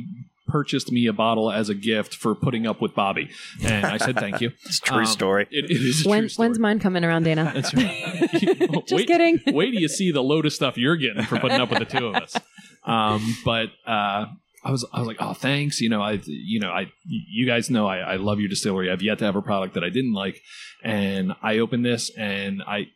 [0.48, 3.28] purchased me a bottle as a gift for putting up with Bobby,
[3.64, 4.50] and I said thank you.
[4.64, 5.42] It's a true Um, story.
[5.50, 6.48] It, it is a When, true story.
[6.48, 7.44] when's mine coming around, Dana?
[7.56, 8.28] That's right.
[8.32, 9.40] Just wait, kidding.
[9.48, 11.84] wait till you see the load of stuff you're getting for putting up with the
[11.98, 12.32] two of us.
[12.84, 14.26] Um, but uh,
[14.64, 15.80] I was I was like, oh, thanks.
[15.80, 18.88] You know, I you know I you guys know I, I love your distillery.
[18.92, 20.40] I've yet to have a product that I didn't like,
[20.84, 22.86] and I opened this and I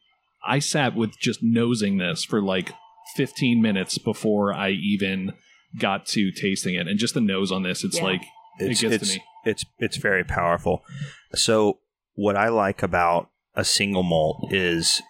[0.47, 2.73] I sat with just nosing this for like
[3.17, 5.33] 15 minutes before I even
[5.79, 8.05] got to tasting it, and just the nose on this, it's Yeah.
[8.05, 8.23] like
[8.59, 9.25] It's, it gets it's, to me.
[9.45, 10.83] It's it's very powerful.
[11.35, 11.79] So
[12.15, 15.01] what I like about a single malt is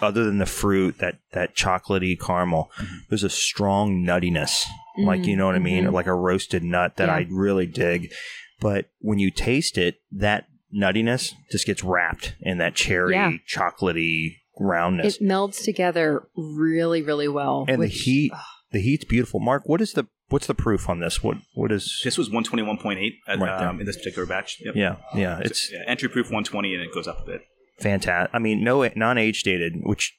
[0.00, 2.70] other than the fruit, that that chocolatey caramel,
[3.08, 4.64] there's a strong nuttiness.
[4.98, 5.84] Like you know what I mean?
[5.86, 5.92] Mhm.
[5.92, 7.14] Like a roasted nut that Yeah.
[7.14, 8.12] I really dig.
[8.60, 13.32] But when you taste it, that nuttiness just gets wrapped in that cherry, Yeah.
[13.48, 15.16] chocolatey roundness.
[15.16, 17.64] It melds together really, really well.
[17.68, 18.32] and which- the heat
[18.72, 19.40] the heat's beautiful.
[19.40, 21.22] Mark, what is the what's the proof on this?
[21.24, 24.58] What what is This was 121.8 Right um, in this particular batch.
[24.60, 24.76] Yep.
[24.76, 27.40] Yeah, yeah, So, it's yeah, entry proof 120 and it goes up a bit.
[27.80, 28.30] fantastic.
[28.32, 30.16] I mean, no non-age dated, which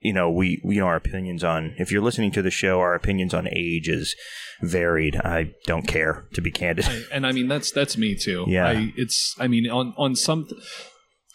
[0.00, 1.74] you know we we know our opinions on.
[1.78, 4.14] If you're listening to the show, our opinions on age is
[4.60, 5.16] varied.
[5.16, 6.84] I don't care to be candid.
[6.86, 8.44] I- and I mean that's that's me too.
[8.46, 8.66] Yeah.
[8.68, 10.46] I, it's I mean on on some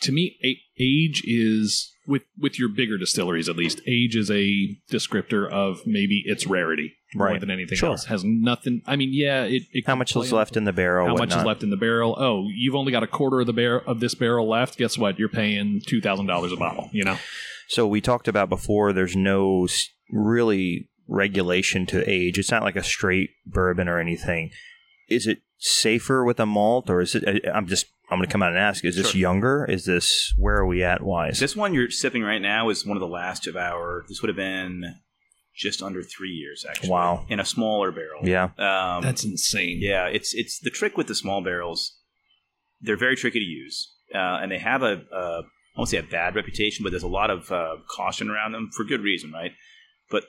[0.01, 0.37] to me
[0.79, 6.23] age is with with your bigger distilleries at least age is a descriptor of maybe
[6.25, 7.39] its rarity more Right.
[7.39, 7.89] than anything Sure.
[7.89, 8.05] else.
[8.05, 8.81] Has nothing.
[8.87, 11.07] I mean yeah it, it How much is left in the barrel?
[11.07, 12.15] How much is left in the barrel?
[12.19, 14.77] Oh, you've only got a quarter of the barrel of this barrel left.
[14.77, 15.17] Guess what?
[15.19, 16.89] You're paying two thousand dollars a bottle.
[16.91, 17.17] You know.
[17.67, 18.91] So we talked about before.
[18.93, 19.67] There's no
[20.11, 22.37] really regulation to age.
[22.39, 24.49] It's not like a straight bourbon or anything.
[25.07, 27.23] Is it safer with a malt, or is it?
[27.53, 27.85] I'm just.
[28.11, 28.83] I'm going to come out and ask.
[28.83, 29.19] Is this Sure.
[29.21, 29.65] younger?
[29.69, 31.03] Is this where are we at?
[31.03, 31.39] Wise?
[31.39, 34.03] This one you're sipping right now is one of the last of our.
[34.07, 34.95] This would have been
[35.55, 36.89] just under three years actually.
[36.89, 37.25] Wow.
[37.29, 38.21] In a smaller barrel.
[38.23, 38.45] Yeah.
[38.57, 39.79] Um, That's insane.
[39.81, 41.97] Yeah, it's it's the trick with the small barrels.
[42.81, 45.41] They're very tricky to use, uh, and they have a, a
[45.75, 48.69] I won't say a bad reputation, but there's a lot of uh, caution around them
[48.75, 49.51] for good reason, right?
[50.09, 50.23] But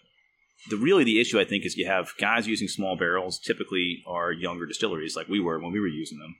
[0.68, 4.32] the really the issue I think is you have guys using small barrels typically are
[4.32, 6.34] younger distilleries like we were when we were using them,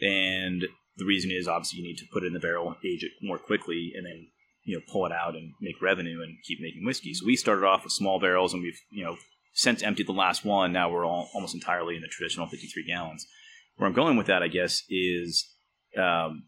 [0.00, 0.68] and
[0.98, 3.38] the reason is obviously you need to put it in the barrel, age it more
[3.38, 4.26] quickly, and then
[4.64, 7.14] you know pull it out and make revenue and keep making whiskey.
[7.14, 9.16] So we started off with small barrels, and we've you know
[9.54, 10.72] since emptied the last one.
[10.72, 13.26] Now we're all almost entirely in the traditional 53 gallons.
[13.76, 15.48] Where I'm going with that, I guess, is
[15.96, 16.44] um,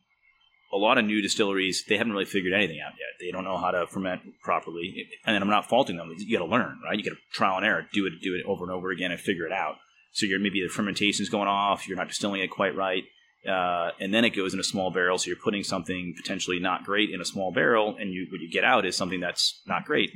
[0.73, 3.09] a lot of new distilleries they haven't really figured anything out yet.
[3.21, 6.13] They don't know how to ferment properly, and I'm not faulting them.
[6.19, 6.99] You got to learn, right?
[6.99, 9.21] You got to trial and error, do it, do it over and over again, and
[9.21, 9.77] figure it out.
[10.13, 13.05] So you're maybe the fermentation's going off, you're not distilling it quite right,
[13.49, 15.19] uh, and then it goes in a small barrel.
[15.19, 18.51] So you're putting something potentially not great in a small barrel, and you, what you
[18.51, 20.11] get out is something that's not great.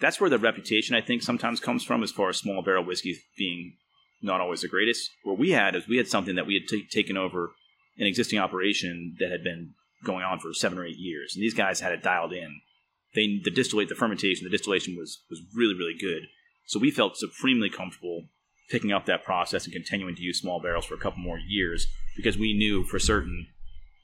[0.00, 3.20] That's where the reputation I think sometimes comes from, as far as small barrel whiskeys
[3.38, 3.76] being
[4.22, 5.10] not always the greatest.
[5.22, 7.52] What we had is we had something that we had t- taken over
[7.98, 11.54] an existing operation that had been going on for seven or eight years, and these
[11.54, 12.60] guys had it dialed in.
[13.14, 16.24] They the distillate, the fermentation, the distillation was was really really good.
[16.66, 18.24] So we felt supremely comfortable
[18.70, 21.86] picking up that process and continuing to use small barrels for a couple more years
[22.16, 23.46] because we knew for certain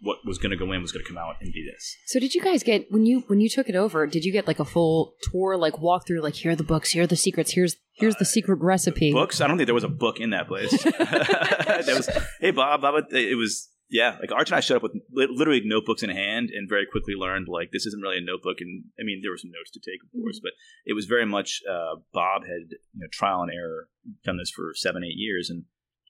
[0.02, 1.96] what was going to go in was going to come out and be this.
[2.06, 4.06] So did you guys get when you when you took it over?
[4.06, 7.04] Did you get like a full tour, like walkthrough, like here are the books, here
[7.04, 9.12] are the secrets, here's here's the secret recipe.
[9.12, 9.40] Books?
[9.40, 10.70] I don't think there was a book in that place.
[10.82, 12.08] there was,
[12.40, 13.04] hey Bob, Bob.
[13.10, 14.16] It was yeah.
[14.20, 17.48] Like Arch and I showed up with literally notebooks in hand, and very quickly learned
[17.48, 18.58] like this isn't really a notebook.
[18.60, 20.52] And I mean, there were some notes to take, of course, but
[20.86, 23.88] it was very much uh, Bob had you know trial and error
[24.24, 25.64] done this for seven, eight years, and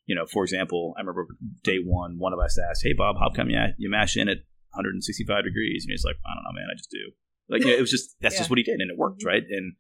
[0.06, 1.26] you know, for example, I remember
[1.64, 4.38] day one, one of us asked, "Hey Bob, how come you you mash in at
[4.74, 6.68] 165 degrees?" And he's like, "I don't know, man.
[6.70, 7.12] I just do."
[7.48, 8.40] Like you know, it was just that's Yeah.
[8.40, 9.42] just what he did, and it worked, right?
[9.48, 9.74] And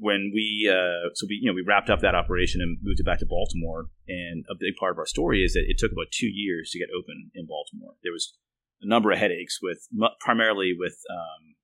[0.00, 3.06] when we uh, so we you know we wrapped up that operation and moved it
[3.06, 3.86] back to Baltimore.
[4.08, 6.78] And a big part of our story is that it took about two years to
[6.80, 7.94] get open in Baltimore.
[8.02, 8.34] There was
[8.80, 9.86] a number of headaches with
[10.20, 11.54] primarily with um,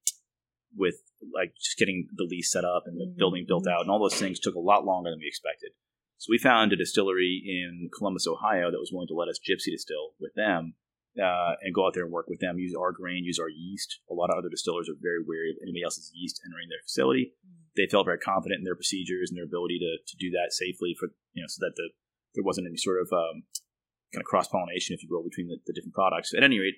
[0.76, 0.96] with
[1.34, 3.16] like just getting the lease set up and the Mhm.
[3.16, 5.72] building built out, and all those things took a lot longer than we expected.
[6.18, 9.72] So we found a distillery in Columbus, Ohio, that was willing to let us gypsy
[9.72, 10.74] distill with them
[11.20, 12.58] uh, and go out there and work with them.
[12.58, 14.00] Use our grain, use our yeast.
[14.10, 17.32] A lot of other distillers are very wary of anybody else's yeast entering their facility.
[17.76, 20.96] They felt very confident in their procedures and their ability to, to do that safely
[20.98, 21.90] for you know so that the
[22.36, 23.48] there wasn't any sort of um,
[24.12, 26.32] kind of cross pollination, if you will, between the, the different products.
[26.36, 26.76] At any rate,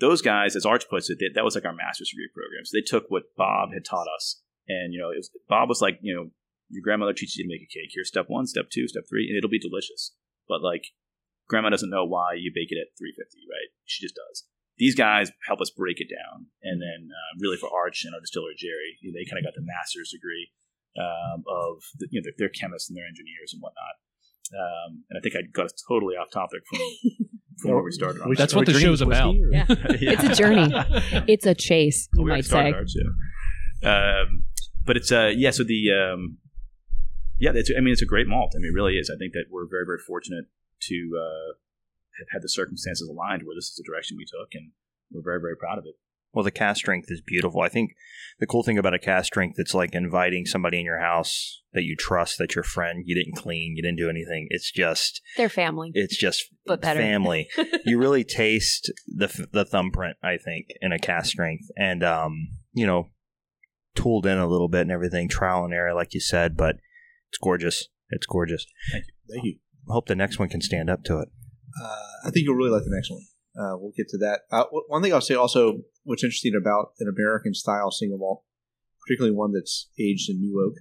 [0.00, 2.64] those guys, as Arch puts it, they, that was like our master's degree program.
[2.64, 5.80] So they took what Bob had taught us, and you know, it was, Bob was
[5.80, 6.30] like, you know,
[6.68, 7.90] your grandmother teaches you to make a cake.
[7.92, 10.14] Here's step one, step two, step three, and it'll be delicious.
[10.46, 10.84] But like,
[11.48, 13.68] grandma doesn't know why you bake it at 350, right?
[13.84, 14.44] She just does.
[14.78, 18.20] These guys help us break it down, and then uh, really for Arch and our
[18.20, 20.52] distiller Jerry, they kind of got the master's degree
[20.94, 23.96] um, of the, you know they're, they're chemists and they're engineers and whatnot.
[24.54, 26.78] Um, and I think I got us totally off topic from,
[27.60, 28.22] from where we started.
[28.22, 28.42] On Which- that.
[28.44, 29.34] That's what the Are we show's about.
[29.34, 30.14] whiskey, or- Yeah.
[30.14, 30.70] It's a journey.
[31.26, 32.48] It's a chase, you we might say.
[32.50, 32.96] started ours,
[33.82, 34.20] yeah.
[34.22, 34.44] Um,
[34.86, 35.50] but it's uh yeah.
[35.50, 36.38] So the um,
[37.38, 38.52] yeah, it's, I mean it's a great malt.
[38.56, 39.10] I mean it really is.
[39.12, 40.44] I think that we're very very fortunate
[40.82, 41.52] to uh,
[42.18, 44.72] have had the circumstances aligned where this is the direction we took, and
[45.10, 45.94] we're very very proud of it.
[46.34, 47.62] Well, the cask strength is beautiful.
[47.62, 47.92] I think
[48.38, 51.84] the cool thing about a cask strength, that's like inviting somebody in your house that
[51.84, 53.02] you trust, that your friend.
[53.06, 54.46] You didn't clean, you didn't do anything.
[54.50, 55.90] It's just, They're family.
[55.94, 57.00] it's just But better.
[57.00, 57.48] family.
[57.86, 62.86] you really taste the the thumbprint, I think, in a cask strength, and um, you
[62.86, 63.08] know,
[63.94, 66.76] tooled in a little bit and everything, trial and error, like you said, but
[67.30, 67.88] it's gorgeous.
[68.10, 68.66] It's gorgeous.
[68.92, 69.56] Thank you.
[69.67, 71.28] I hope the next one can stand up to it.
[71.82, 73.22] Uh, I think you'll really like the next one.
[73.58, 74.42] Uh, we'll get to that.
[74.50, 78.44] Uh, one thing I'll say also, what's interesting about an American style single malt,
[79.04, 80.74] particularly one that's aged in new oak,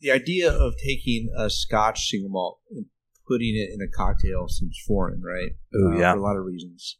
[0.00, 2.86] the idea of taking a Scotch single malt and
[3.26, 5.52] putting it in a cocktail seems foreign, right?
[5.76, 6.12] Ooh, Uh, yeah.
[6.12, 6.98] for a lot of reasons.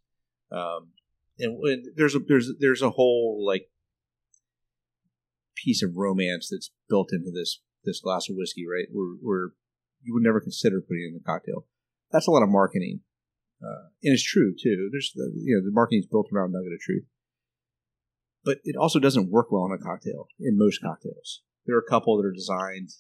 [0.51, 0.93] Um,
[1.39, 3.71] and when, there's a there's there's a whole like
[5.55, 8.87] piece of romance that's built into this this glass of whiskey, right?
[8.93, 9.49] Where, where
[10.03, 11.67] you would never consider putting it in a cocktail.
[12.11, 13.01] That's a lot of marketing,
[13.63, 14.89] uh, and it's true too.
[14.91, 17.05] There's the, you know the marketing is built around nugget of truth,
[18.45, 20.29] but it also doesn't work well in a cocktail.
[20.41, 22.91] In most cocktails, there are a couple that are designed,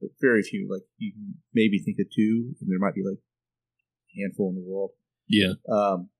[0.00, 0.68] but very few.
[0.70, 4.56] Like you can maybe think of two, and there might be like a handful in
[4.56, 4.90] the world.
[5.26, 5.54] Yeah.
[5.72, 6.10] Um,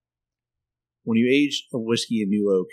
[1.03, 2.69] when you age a whiskey in new oak,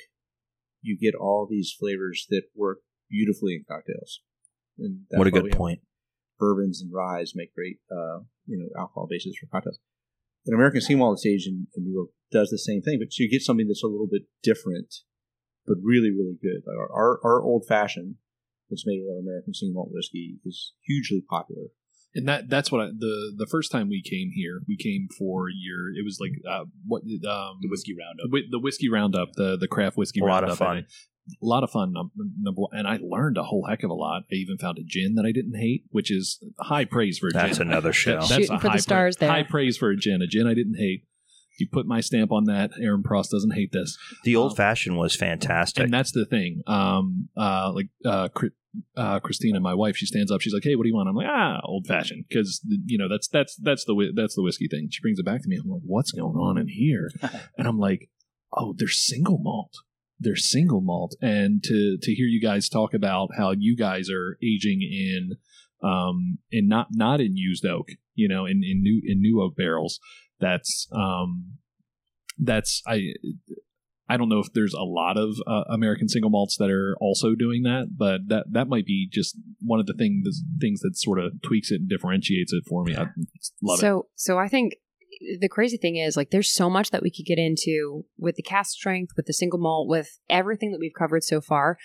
[0.82, 4.22] you get all these flavors that work beautifully in cocktails.
[4.80, 5.80] And that's what a good point.
[6.40, 9.80] Bourbons and ryes make great, uh, you know, alcohol bases for cocktails.
[10.46, 13.18] An American single malt that's aged in, in new oak does the same thing, but
[13.18, 14.94] you get something that's a little bit different,
[15.66, 16.62] but really, really good.
[16.66, 18.16] Like our, our, our old fashioned
[18.70, 21.68] that's made with our American single malt whiskey is hugely popular.
[22.16, 25.48] and that that's what I, the the first time we came here, we came for
[25.50, 28.30] your it was like uh, what um The whiskey roundup.
[28.32, 30.52] the, the whiskey roundup, the the craft whiskey A lot roundup.
[30.52, 30.86] of fun.
[31.28, 31.94] And I- a lot of fun.
[31.94, 34.24] Number one, and I learned a whole heck of a lot.
[34.32, 37.32] I even found a gin that I didn't hate, which is high praise for a
[37.32, 37.68] That's gin.
[37.68, 38.20] another show.
[38.20, 39.30] That- Shooting a for the high stars there.
[39.30, 40.22] High praise for a gin.
[40.22, 41.04] A gin I didn't hate.
[41.60, 42.70] You put my stamp on that.
[42.80, 43.98] Aaron Prost doesn't hate this.
[44.24, 45.84] The Um, old fashioned was fantastic.
[45.84, 46.62] And that's the thing.
[46.68, 48.52] Um, uh, like uh, Chri-
[48.96, 50.40] uh, Christina, my wife, she stands up.
[50.42, 53.08] She's like, "Hey, what do you want?" I'm like, "Ah, old fashioned," because you know
[53.10, 54.90] that's that's that's the that's the whiskey thing.
[54.92, 55.58] She brings it back to me.
[55.58, 57.10] I'm like, "What's going on in here?"
[57.58, 58.12] and I'm like,
[58.56, 59.74] "Oh, they're single malt.
[60.20, 64.38] They're single malt." And to to hear you guys talk about how you guys are
[64.44, 65.38] aging in,
[65.88, 69.56] um, in not not in used oak, you know, in in new in new oak
[69.56, 70.00] barrels.
[70.40, 71.58] That's um,
[72.38, 73.14] that's I
[74.10, 77.36] I don't know if there's a lot of uh, American single malts that are also
[77.36, 81.20] doing that, but that that might be just one of the things things that sort
[81.20, 82.96] of tweaks it and differentiates it for me.
[82.96, 83.08] I
[83.62, 83.82] love it.
[83.82, 84.76] so, so I think
[85.40, 88.44] the crazy thing is like there's so much that we could get into with the
[88.44, 91.78] cask strength, with the single malt, with everything that we've covered so far.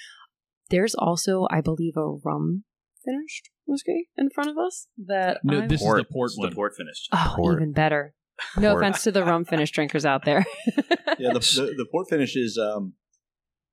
[0.71, 2.64] There's also, I believe, a rum
[3.05, 5.99] finished whiskey in front of us that No, I'm- this Port.
[6.01, 6.51] is the port one.
[6.51, 7.09] the port finished.
[7.12, 7.57] oh, Port.
[7.61, 8.14] even better.
[8.57, 8.83] No Port.
[8.83, 10.45] offense to the rum finished drinkers out there.
[11.18, 12.95] yeah, the, the, the port finish is um,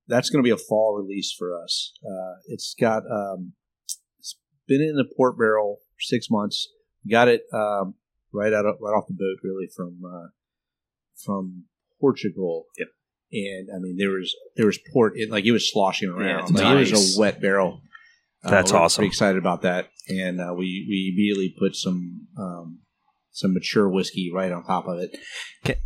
[0.08, 1.94] that's going to be a fall release for us.
[2.04, 3.54] Uh, it's got um,
[4.20, 6.68] it's been in the port barrel for six months.
[7.10, 7.96] Got it um,
[8.34, 10.28] right out of, right off the boat, really from uh,
[11.24, 11.66] from
[12.00, 12.66] Portugal.
[12.78, 12.88] Yep.
[13.32, 16.50] And I mean, there was there was port it, like it was sloshing around.
[16.50, 17.82] it's like it was a wet barrel.
[18.44, 19.02] Uh, That's we're awesome.
[19.02, 22.80] Pretty excited about that, and uh, we we immediately put some um,
[23.32, 25.80] some mature whiskey right on top of it.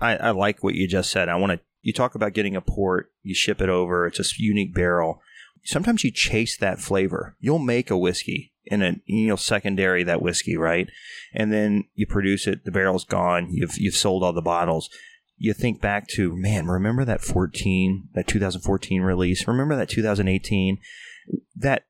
[0.00, 1.28] I, I like what you just said.
[1.28, 1.60] I want to.
[1.82, 4.06] You talk about getting a port, you ship it over.
[4.06, 5.20] It's a unique barrel.
[5.64, 7.36] Sometimes you chase that flavor.
[7.40, 10.88] You'll make a whiskey and a you know secondary that whiskey, right?
[11.32, 12.64] And then you produce it.
[12.64, 13.48] The barrel's gone.
[13.50, 14.88] You've you've sold all the bottles.
[15.36, 16.66] You think back to man.
[16.66, 19.46] Remember that fourteen, that 2014 release.
[19.46, 20.78] Remember that 2018.
[21.56, 21.84] That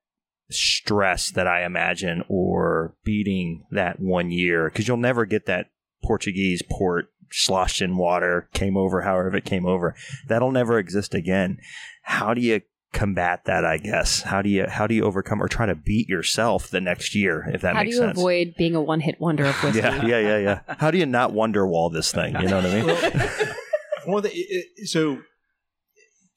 [0.50, 5.70] stress that I imagine, or beating that one year, because you'll never get that
[6.04, 9.94] Portuguese port sloshed in water, came over however it came over.
[10.28, 11.58] That'll never exist again.
[12.02, 12.60] How do you
[12.94, 14.22] combat that, I guess?
[14.22, 17.44] How do you how do you overcome or try to beat yourself the next year,
[17.52, 17.76] if that makes sense?
[17.76, 18.18] How do makes you sense?
[18.18, 19.78] avoid being a one hit wonder of whiskey?
[19.82, 20.60] yeah, yeah, yeah, yeah.
[20.78, 22.34] How do you not wonder wall this thing?
[22.40, 23.54] You know what I mean?
[24.06, 25.22] Well, the, it, it- so to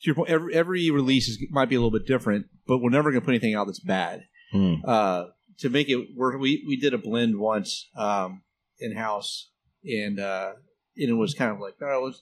[0.04, 3.12] your point, every, every release is, might be a little bit different, but we're never
[3.12, 4.24] going to put anything out that's bad.
[4.54, 4.76] Hmm.
[4.86, 5.26] Uh,
[5.60, 8.44] to make it work, we we did a blend once um,
[8.80, 9.50] in house,
[9.84, 10.52] and uh,
[10.96, 12.22] and it was kind of like oh, it was.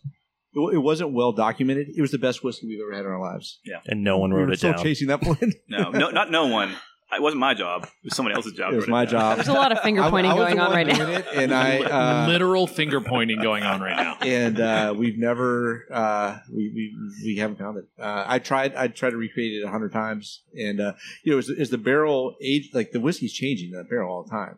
[0.55, 1.89] It wasn't well documented.
[1.95, 3.59] It was the best whiskey we've ever had in our lives.
[3.65, 4.83] Yeah, And no one we wrote were it still down.
[4.83, 5.55] chasing that blend.
[5.69, 6.71] No, no, not no one.
[7.11, 7.83] it wasn't my job.
[7.83, 8.73] It was someone else's job.
[8.73, 9.35] It was my it job.
[9.37, 11.09] There's a lot of finger pointing I was going on right now.
[11.09, 11.77] it, and I
[12.25, 14.17] uh, Literal finger pointing going on right now.
[14.21, 17.85] and uh, we've never uh, we, we we haven't found it.
[17.99, 20.93] Uh, I tried I tried to recreate it a hundred times, and uh,
[21.23, 24.23] you know, as, as the barrel age, like the whiskey's changing in that barrel all
[24.23, 24.57] the time.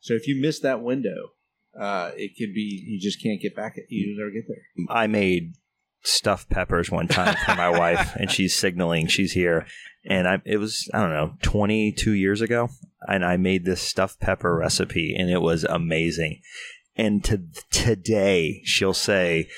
[0.00, 1.32] So if you miss that window,
[1.78, 3.76] uh, it could be you just can't get back.
[3.88, 4.96] You never get there.
[4.96, 5.54] I made
[6.02, 9.66] stuffed peppers one time for my wife, and she's signaling she's here.
[10.04, 12.68] And I, it was I don't know, twenty two years ago,
[13.06, 16.40] and I made this stuffed pepper recipe, and it was amazing.
[16.96, 19.48] And to today, she'll say,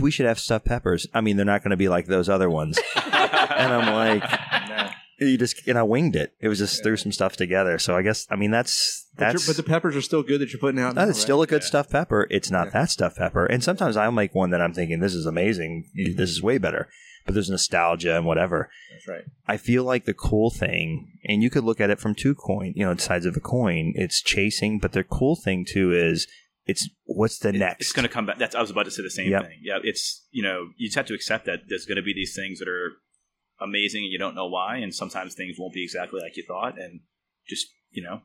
[0.00, 2.48] "We should have stuffed peppers." I mean, they're not going to be like those other
[2.48, 2.78] ones.
[2.96, 6.32] and I'm like, you just and I winged it.
[6.40, 7.78] It was just threw some stuff together.
[7.78, 10.40] So I guess I mean that's But, you're- that's but the peppers are still good
[10.40, 10.94] that you're putting out.
[10.94, 11.22] Now, it's right?
[11.22, 11.68] still a good Yeah.
[11.68, 12.26] stuffed pepper.
[12.30, 12.70] It's not Yeah.
[12.80, 13.44] that stuffed pepper.
[13.46, 15.84] And sometimes I'll make one that I'm thinking, this is amazing.
[16.16, 16.88] This is way better.
[17.26, 18.70] But there's nostalgia and whatever.
[18.92, 19.24] That's right.
[19.46, 22.72] I feel like the cool thing, and you could look at it from two coin,
[22.74, 23.92] you know, sides of a coin.
[23.94, 26.26] It's chasing, but the cool thing too is
[26.66, 27.80] it's what's the It- next.
[27.82, 28.38] It's going to come back.
[28.38, 29.42] That's I was about to say the same Yep.
[29.42, 29.58] thing.
[29.62, 32.34] Yeah, it's you know you just have to accept that there's going to be these
[32.34, 32.92] things that are
[33.60, 36.78] amazing and you don't know why, and sometimes things won't be exactly like you thought,
[36.78, 37.00] and
[37.48, 38.20] just you know,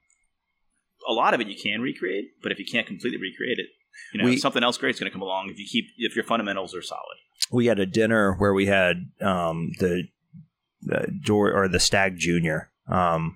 [1.08, 3.68] a lot of it you can recreate, but if you can't completely recreate it,
[4.14, 6.26] you know, We- something else great's going to come along if you keep if your
[6.26, 7.18] fundamentals are solid.
[7.52, 10.04] we had a dinner where we had um, the
[10.82, 13.36] the Jor- or the Stagg Junior, um,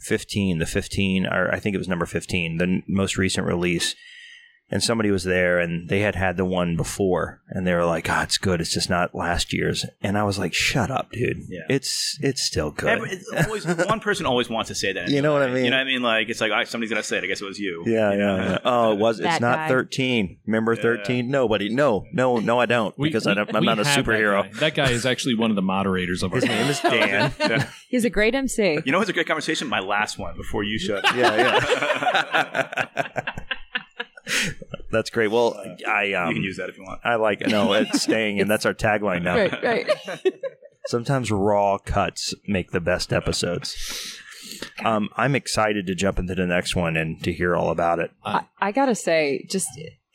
[0.00, 3.94] fifteen, the fifteen, or I think it was number fifteen, the n- most recent release.
[4.68, 8.04] And somebody was there, and they had had the one before, and they were like,
[8.06, 8.60] "God, it's good.
[8.60, 11.42] It's just not last year's." And I was like, "Shut up, dude.
[11.48, 11.60] Yeah.
[11.70, 15.08] It's it's still good." Every, it's always, one person always wants to say that.
[15.08, 15.66] You know what I mean?
[15.66, 16.02] You know what I mean?
[16.02, 17.22] Like it's like all right, somebody's going to say it.
[17.22, 17.84] I guess it was you.
[17.86, 18.36] yeah, You know?
[18.38, 18.58] yeah, yeah.
[18.64, 19.20] Oh, it was.
[19.20, 19.68] It's That not guy.
[19.68, 20.38] thirteen.
[20.46, 20.82] Remember Yeah.
[20.82, 21.30] thirteen?
[21.30, 21.68] Nobody.
[21.72, 22.58] No, no, no.
[22.58, 24.42] I don't We- because we- I don't, I'm not a superhero.
[24.42, 24.58] That guy.
[24.58, 27.32] That guy is actually one of the moderators of our His name is Dan.
[27.38, 27.70] Yeah.
[27.88, 28.80] He's a great MC.
[28.84, 29.68] You know what's a great conversation?
[29.68, 31.04] My last one before you shut.
[31.16, 33.32] yeah, yeah.
[34.90, 35.28] That's great.
[35.30, 37.00] Well, I um, you can use that if you want.
[37.04, 39.36] I like no, it's staying, and that's our tagline now.
[39.36, 40.34] Right, right.
[40.86, 44.18] Sometimes raw cuts make the best episodes.
[44.84, 48.10] Um, I'm excited to jump into the next one and to hear all about it.
[48.24, 49.68] I, I gotta say, just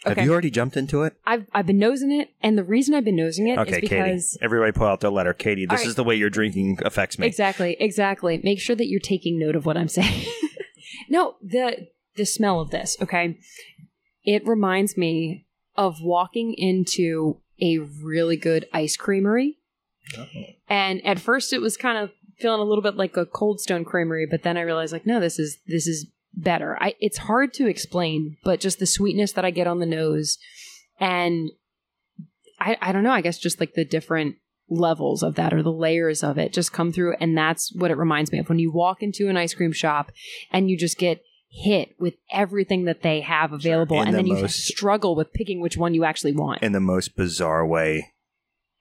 [0.05, 1.13] Have you already jumped into it?
[1.25, 3.87] I've I've been nosing it, and the reason I've been nosing it is Okay, Katie.
[3.87, 5.33] because Everybody pull out their letter.
[5.33, 5.87] Katie, this All right.
[5.87, 7.27] is the way your drinking affects me.
[7.27, 8.39] exactly, exactly.
[8.43, 10.25] Make sure that you're taking note of what I'm saying.
[11.09, 12.97] no, the the smell of this.
[13.01, 13.37] Okay,
[14.23, 15.45] it reminds me
[15.75, 19.57] of walking into a really good ice creamery,
[20.17, 20.25] oh.
[20.67, 22.11] and at first it was kind of
[22.41, 25.19] feeling a little bit like a Cold Stone Creamery, but then I realized like, no,
[25.19, 26.77] this is this is better.
[26.81, 30.37] I it's hard to explain, but just the sweetness that I get on the nose,
[30.99, 31.51] and
[32.59, 33.11] I I don't know.
[33.11, 34.35] I guess just like the different
[34.69, 37.97] levels of that or the layers of it just come through, and that's what it
[37.97, 40.11] reminds me of when you walk into an ice cream shop
[40.51, 41.21] and you just get
[41.53, 45.59] hit with everything that they have available And and, the then you struggle with picking
[45.59, 48.13] which one you actually want in the most bizarre way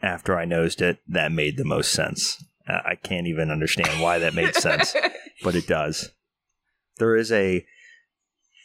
[0.01, 2.43] after I nosed it, that made the most sense.
[2.67, 4.95] I can't even understand why that made sense,
[5.43, 6.11] but it does.
[6.99, 7.67] There is a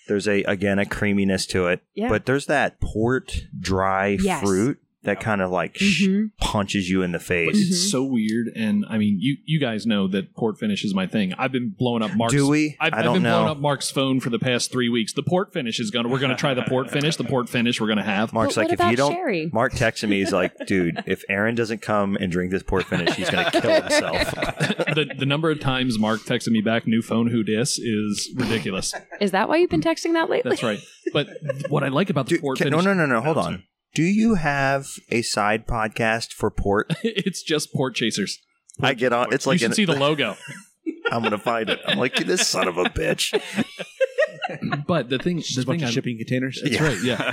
[0.08, 2.10] there's a again a creaminess to it, Yeah.
[2.10, 4.44] but there's that port dry Yes.
[4.44, 6.32] fruit that kind of like sh- Mhm.
[6.40, 7.58] punches you in the But face.
[7.58, 7.68] Mhm.
[7.68, 11.08] it's so weird, and I mean, you you guys know that port finish is my
[11.08, 11.34] thing.
[11.38, 12.34] I've been blowing up Mark's.
[12.34, 12.76] Do we?
[12.80, 15.14] I've, I I've don't been blowing up Mark's phone for the past three weeks.
[15.14, 16.10] The port finish is gonna.
[16.10, 17.16] We're gonna try the port finish.
[17.16, 18.34] The port finish we're gonna have.
[18.34, 19.14] Mark's But like, if you don't.
[19.14, 19.50] sherry?
[19.54, 20.20] Mark texted me.
[20.20, 23.82] He's like, dude, if Aaron doesn't come and drink this port finish, he's gonna kill
[23.82, 24.32] himself.
[24.96, 28.94] the the number of times Mark texted me back, "New phone, who dis?" is ridiculous.
[29.22, 30.50] Is that why you've been texting that lately?
[30.50, 30.80] That's right.
[31.14, 31.30] But
[31.70, 33.22] what I like about the Dude, port can- finish, no, no, no, no.
[33.22, 33.64] Hold on.
[33.96, 34.08] Sorry.
[34.08, 36.94] Do you have a side podcast for port?
[37.04, 38.40] it's just port chasers.
[38.82, 39.34] I get on.
[39.34, 40.36] It's you like should an- see the logo.
[41.12, 41.80] I'm gonna find it.
[41.88, 43.40] I'm like this son of a bitch.
[44.88, 46.60] But the thing, Just the a bunch thing of I, shipping containers.
[46.62, 46.84] That's Yeah.
[46.84, 47.04] right.
[47.04, 47.32] Yeah.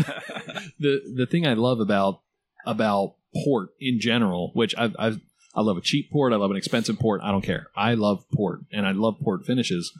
[0.78, 2.20] the the thing I love about
[2.66, 5.16] about port in general, which I I
[5.54, 7.66] I love a cheap port, I love an expensive port, I don't care.
[7.76, 9.92] I love port and I love port finishes.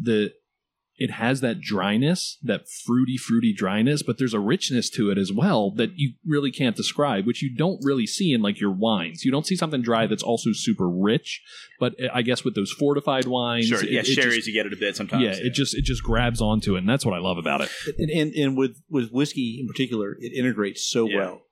[0.00, 0.32] The
[0.96, 5.32] it has that dryness, that fruity, fruity dryness, but there's a richness to it as
[5.32, 9.24] well that you really can't describe, which you don't really see in like your wines.
[9.24, 11.42] You don't see something dry that's also super rich,
[11.80, 13.82] but I guess with those fortified wines, Sure.
[13.82, 15.24] it- Yeah, it sherries just- you get it a bit sometimes.
[15.24, 17.70] yeah, it just it just grabs onto it, and that's what I love about it.
[17.98, 21.16] And, and and with with whiskey in particular, it integrates so Yeah.
[21.16, 21.42] well.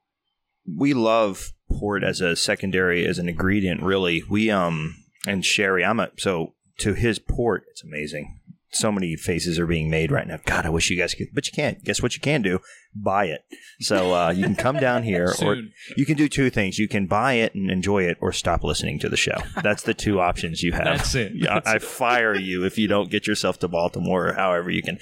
[0.65, 3.81] We love port as a secondary as an ingredient.
[3.83, 4.95] Really, we um
[5.27, 5.83] and sherry.
[5.83, 7.65] I'm a so to his port.
[7.71, 8.39] It's amazing.
[8.73, 10.39] So many faces are being made right now.
[10.45, 11.83] God, I wish you guys could, but you can't.
[11.83, 12.59] Guess what you can do?
[12.95, 13.41] Buy it.
[13.79, 15.57] So uh, you can come down here, or
[15.95, 16.79] you can do two things.
[16.79, 19.37] You can buy it and enjoy it, or stop listening to the show.
[19.61, 20.85] That's the two options you have.
[20.85, 21.33] That's it.
[21.35, 24.97] Yeah, I fire you if you don't get yourself to Baltimore, or however you can.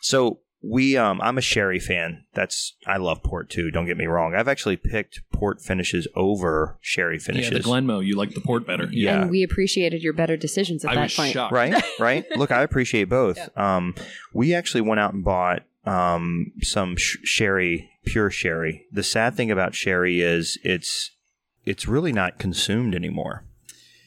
[0.00, 2.24] So we, um, I'm a sherry fan.
[2.34, 3.70] That's I love port too.
[3.70, 4.34] Don't get me wrong.
[4.34, 7.50] I've actually picked port finishes over sherry finishes.
[7.52, 8.86] Yeah, the Glenmo, you like the port better.
[8.90, 9.22] Yeah.
[9.22, 11.32] And we appreciated your better decisions at I that was point.
[11.32, 11.52] shocked.
[11.52, 13.94] right right look i appreciate both um
[14.32, 19.50] we actually went out and bought um some sh- sherry pure sherry the sad thing
[19.50, 21.10] about sherry is it's
[21.64, 23.44] it's really not consumed anymore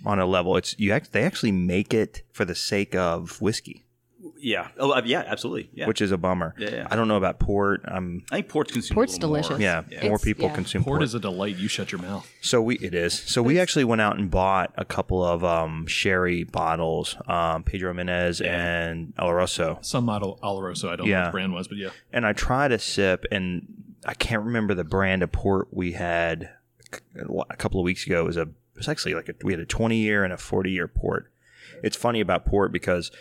[0.06, 3.83] on a level it's you act, they actually make it for the sake of whiskey
[4.44, 4.68] Yeah.
[4.78, 5.24] Oh, uh, yeah.
[5.26, 5.70] Absolutely.
[5.74, 5.88] Yeah.
[5.88, 6.88] which is a bummer Yeah, yeah.
[6.92, 8.96] i don't know about port um I think port's consumed.
[8.96, 9.42] Port's a little more.
[9.42, 9.60] delicious.
[9.62, 10.10] yeah, Yeah.
[10.10, 10.56] more people yeah.
[10.56, 11.56] consume Port port, is a delight.
[11.58, 12.30] You shut your mouth.
[12.42, 13.14] So we it is.
[13.14, 17.94] So we actually went out and bought a couple of um, sherry bottles, um, Pedro
[17.94, 18.54] Menez Yeah.
[18.90, 19.84] and Oloroso.
[19.84, 21.90] Some model Oloroso, I don't know what the brand was, but yeah.
[22.12, 23.66] and I tried a sip, and
[24.06, 26.50] I can't remember the brand of port we had
[27.50, 28.22] a couple of weeks ago.
[28.22, 30.38] It was a it was actually like a, we had a 20 year and a
[30.38, 31.32] 40 year port.
[31.84, 33.12] It's funny about port because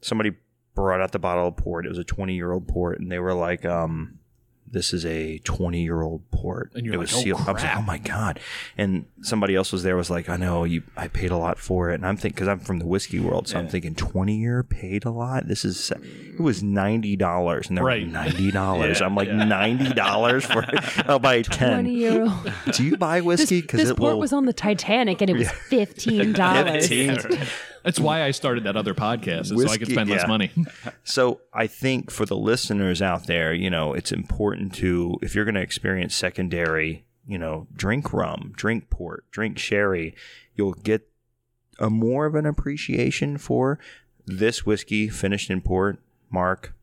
[0.00, 0.32] somebody
[0.76, 1.86] brought out the bottle of port.
[1.86, 4.20] It was a 20 year old port, and they were like, um,
[4.68, 6.72] this is a 20 year old port.
[6.74, 7.40] And you're it like, was oh, sealed.
[7.46, 8.40] I was like, oh my God.
[8.76, 11.90] And somebody else was there was like, I know you, I paid a lot for
[11.90, 11.94] it.
[11.94, 13.48] And I'm thinking, cause I'm from the whiskey world.
[13.48, 13.62] So yeah.
[13.62, 15.46] I'm thinking 20 year paid a lot.
[15.46, 18.06] This is, it was $90 and they're right.
[18.08, 18.52] like $90.
[19.00, 19.34] yeah, I'm like yeah.
[19.34, 21.72] $90 for, I'll buy 10.
[21.84, 22.52] 20 year old.
[22.72, 23.60] Do you buy whiskey?
[23.60, 24.20] This, cause this port will...
[24.20, 26.34] was on the Titanic and it was $15.
[26.34, 27.48] $15.
[27.86, 30.50] That's why I started that other podcast, is so I could Whiskey, spend less money.
[31.04, 35.44] So I think for the listeners out there, you know, it's important to if you're
[35.44, 40.16] going to experience secondary, you know, drink rum, drink port, drink sherry,
[40.56, 41.08] you'll get
[41.78, 43.78] a more of an appreciation for
[44.26, 46.00] this whiskey finished in port.
[46.28, 46.74] Mark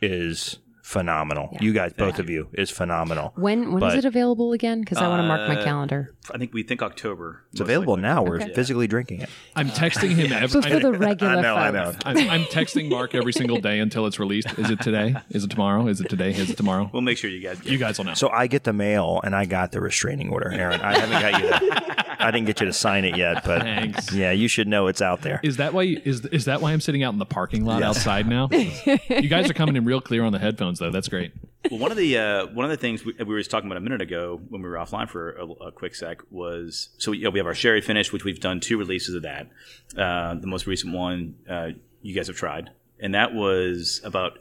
[0.00, 1.48] is phenomenal.
[1.52, 1.58] Yeah.
[1.62, 3.32] You guys, Thank both of you, is phenomenal.
[3.34, 4.80] When when is But- it available again?
[4.80, 6.14] Because I want to mark my Uh, calendar.
[6.32, 7.42] I think we think October.
[7.50, 8.22] It's available now.
[8.22, 8.52] We're Okay.
[8.54, 9.28] physically drinking it.
[9.56, 10.60] I'm texting him every.
[10.60, 11.92] But for the regular I know, I know.
[12.04, 14.56] I'm, I'm texting Mark every single day until it's released.
[14.58, 15.16] Is it today?
[15.30, 15.88] Is it tomorrow?
[15.88, 16.30] Is it today?
[16.30, 16.88] Is it tomorrow?
[16.92, 17.58] We'll make sure you guys.
[17.60, 18.14] Get You guys will know.
[18.14, 20.80] So I get the mail and I got the restraining order, Aaron.
[20.80, 21.48] I haven't got you.
[21.48, 24.12] To, I didn't get you to sign it yet, but Thanks.
[24.12, 25.40] yeah, you should know it's out there.
[25.42, 25.82] Is that why?
[25.82, 28.48] You, is is that why I'm sitting out in the parking lot outside now?
[28.52, 30.90] you guys are coming in real clear on the headphones, though.
[30.90, 31.32] That's great.
[31.70, 33.78] Well, one of the uh, one of the things we, we were just talking about
[33.78, 37.24] a minute ago when we were offline for a, a quick sec was so you
[37.24, 39.48] know, we have our sherry finish, which we've done two releases of that.
[39.96, 41.68] Uh, the most recent one uh,
[42.02, 44.38] you guys have tried, and that was about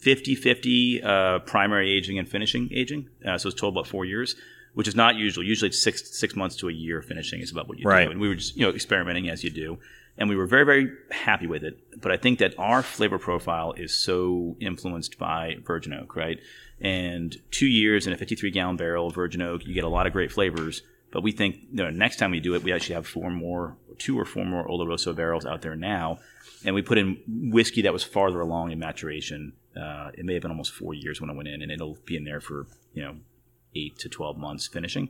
[0.00, 3.08] 50-50 uh, primary aging and finishing aging.
[3.26, 4.36] Uh, so it's total about four years,
[4.74, 5.44] which is not usual.
[5.44, 8.04] Usually it's six six months to a year finishing is about what you Right.
[8.06, 8.10] do.
[8.12, 9.78] And we were just you know experimenting as you do,
[10.16, 11.78] and we were very very happy with it.
[12.00, 16.38] But I think that our flavor profile is so influenced by virgin oak, right?
[16.80, 20.06] And two years in a 53 gallon barrel of virgin oak, you get a lot
[20.06, 20.82] of great flavors.
[21.10, 23.76] But we think you know, next time we do it, we actually have four more,
[23.96, 26.18] two or four more Oloroso barrels out there now,
[26.64, 29.54] and we put in whiskey that was farther along in maturation.
[29.74, 32.16] Uh, it may have been almost four years when I went in, and it'll be
[32.16, 33.16] in there for you know
[33.74, 35.08] eight to 12 months finishing.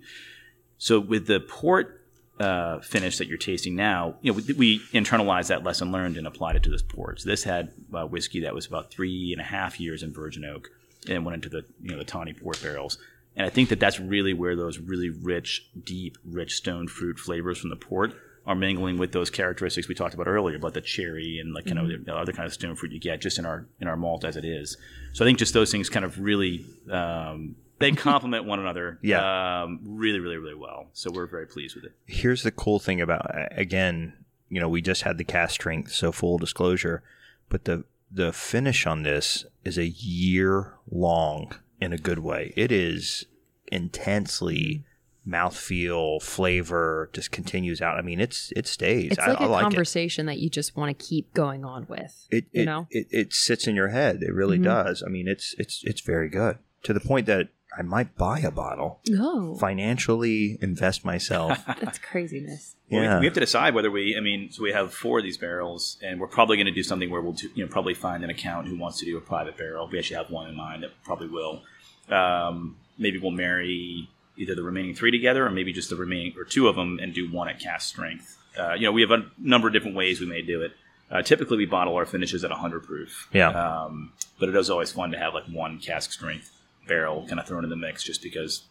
[0.78, 2.04] So with the port
[2.40, 6.26] uh, finish that you're tasting now, you know, we, we internalized that lesson learned and
[6.26, 7.20] applied it to this port.
[7.20, 10.44] So this had uh, whiskey that was about three and a half years in virgin
[10.44, 10.70] oak,
[11.08, 12.98] and went into the you know the tawny port barrels.
[13.36, 17.58] And I think that that's really where those really rich, deep, rich stone fruit flavors
[17.58, 18.12] from the port
[18.46, 21.74] are mingling with those characteristics we talked about earlier about the cherry and like you
[21.74, 24.24] know the other kind of stone fruit you get just in our in our malt
[24.24, 24.76] as it is.
[25.12, 28.98] So I think just those things kind of really um, they complement one another.
[29.02, 29.62] Yeah.
[29.62, 30.88] um, really, really, really well.
[30.92, 31.92] So we're very pleased with it.
[32.06, 34.12] Here's the cool thing about again,
[34.48, 37.02] you know, we just had the cask strength, so full disclosure,
[37.48, 42.52] but the the finish on this is a year long in a good way.
[42.56, 43.26] It is
[43.70, 44.84] intensely
[45.26, 47.98] mouthfeel, flavor, just continues out.
[47.98, 49.12] I mean, it's it stays.
[49.12, 49.64] It's like I a like it.
[49.64, 52.26] conversation that you just want to keep going on with.
[52.30, 52.86] it, you it, know?
[52.90, 54.22] it, it sits in your head.
[54.22, 54.64] It really Mhm.
[54.64, 55.02] does.
[55.06, 58.50] I mean, it's it's it's very good to the point that I might buy a
[58.50, 61.58] bottle, No, financially invest myself.
[61.80, 62.76] that's craziness.
[62.90, 63.14] Well, Yeah.
[63.16, 64.16] we, we have to decide whether we.
[64.16, 66.82] I mean, so we have four of these barrels, and we're probably going to do
[66.82, 69.20] something where we'll, do, you know, probably find an account who wants to do a
[69.20, 69.88] private barrel.
[69.90, 71.62] We actually have one in mind that probably will.
[72.08, 76.44] Um, maybe we'll marry either the remaining three together, or maybe just the remaining or
[76.44, 78.38] two of them, and do one at cask strength.
[78.58, 80.72] Uh, you know, we have a number of different ways we may do it.
[81.10, 83.28] Uh, typically, we bottle our finishes at 100 proof.
[83.32, 83.48] Yeah.
[83.50, 86.50] Um, but it is always fun to have like one cask strength
[86.88, 88.64] barrel kind of thrown in the mix, just because.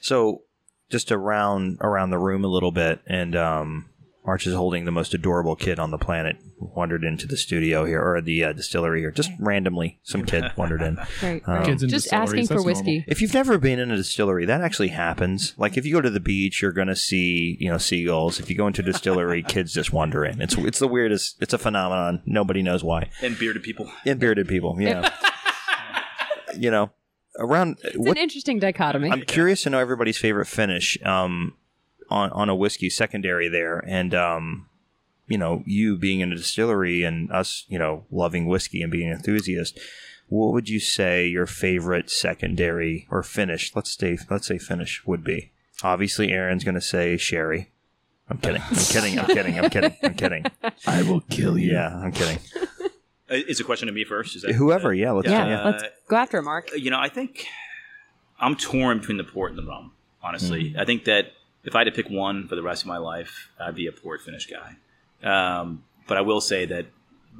[0.00, 0.42] So,
[0.90, 3.88] just around around the room a little bit, and um,
[4.24, 6.36] Arch is holding the most adorable kid on the planet.
[6.60, 10.00] Wandered into the studio here or the uh, distillery here, just randomly.
[10.02, 10.98] Some kid wandered in.
[11.22, 11.64] Right, Um.
[11.64, 13.04] Kids in Just asking for that's whiskey.
[13.06, 15.54] If you've never been in a distillery, that actually happens.
[15.56, 18.40] Like if you go to the beach, you're going to see you know seagulls.
[18.40, 20.40] If you go into a distillery, kids just wander in.
[20.40, 21.40] It's it's the weirdest.
[21.40, 22.22] It's a phenomenon.
[22.26, 23.10] Nobody knows why.
[23.22, 23.90] and bearded people.
[24.04, 25.10] And bearded people, yeah.
[26.56, 26.90] you know,
[27.38, 29.10] around It's what an interesting dichotomy.
[29.10, 31.54] I'm curious to know everybody's favorite finish um,
[32.10, 34.68] on on a whiskey secondary there, and um,
[35.28, 39.08] you know, you being in a distillery and us, you know, loving whiskey and being
[39.08, 39.78] an enthusiast.
[40.28, 43.74] What would you say your favorite secondary or finish?
[43.74, 45.52] Let's say let's say finish would be.
[45.82, 47.70] Obviously, Aaron's going to say sherry.
[48.28, 48.60] I'm kidding.
[48.62, 49.18] I'm kidding.
[49.18, 49.58] I'm kidding.
[49.58, 49.96] I'm kidding.
[50.02, 50.44] I'm kidding.
[50.86, 51.72] I will kill you.
[51.72, 52.38] Yeah, I'm kidding.
[53.30, 54.36] Uh, Is a question to me first?
[54.36, 55.64] Is that, Whoever, yeah, let's yeah, Yeah.
[55.64, 56.70] let's go after it, Mark.
[56.76, 57.46] you know, I think
[58.40, 59.92] I'm torn between the port and the rum.
[60.22, 61.32] Honestly, I think that
[61.64, 63.92] if I had to pick one for the rest of my life, I'd be a
[63.92, 64.76] port finish guy.
[65.22, 66.86] Um, but I will say that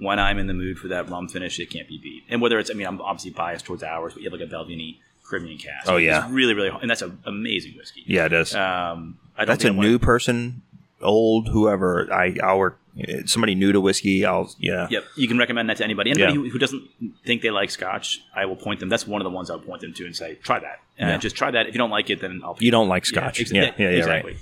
[0.01, 2.24] when I'm in the mood for that rum finish, it can't be beat.
[2.28, 4.53] And whether it's, I mean, I'm obviously biased towards ours, but you have like a
[4.53, 5.89] Balvenie Caribbean cask.
[5.89, 6.24] Oh, yeah.
[6.24, 8.05] it's really, really, and that's an amazing whiskey.
[8.07, 8.55] Yeah, it is.
[8.55, 10.62] Um, I don't That's a think I wanna- new person,
[11.01, 12.12] old, whoever.
[12.12, 12.78] I, I'll work.
[13.26, 14.24] Somebody new to whiskey.
[14.24, 14.88] I'll yeah.
[14.90, 16.11] Yep, you can recommend that to anybody.
[16.11, 16.38] Anybody Yeah.
[16.44, 16.88] who, who doesn't
[17.24, 18.88] think they like Scotch, I will point them.
[18.88, 20.80] That's one of the ones I'll point them to and say, try that.
[20.99, 21.18] And Yeah.
[21.18, 21.66] just try that.
[21.68, 22.57] If you don't like it, then I'll.
[22.59, 23.40] You don't like Scotch.
[23.40, 24.32] ex- Yeah, yeah, yeah, exactly.
[24.32, 24.40] right.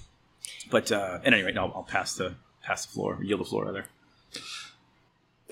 [0.70, 3.66] But uh, at any rate, no, I'll pass the pass the floor, yield the floor
[3.66, 3.84] rather.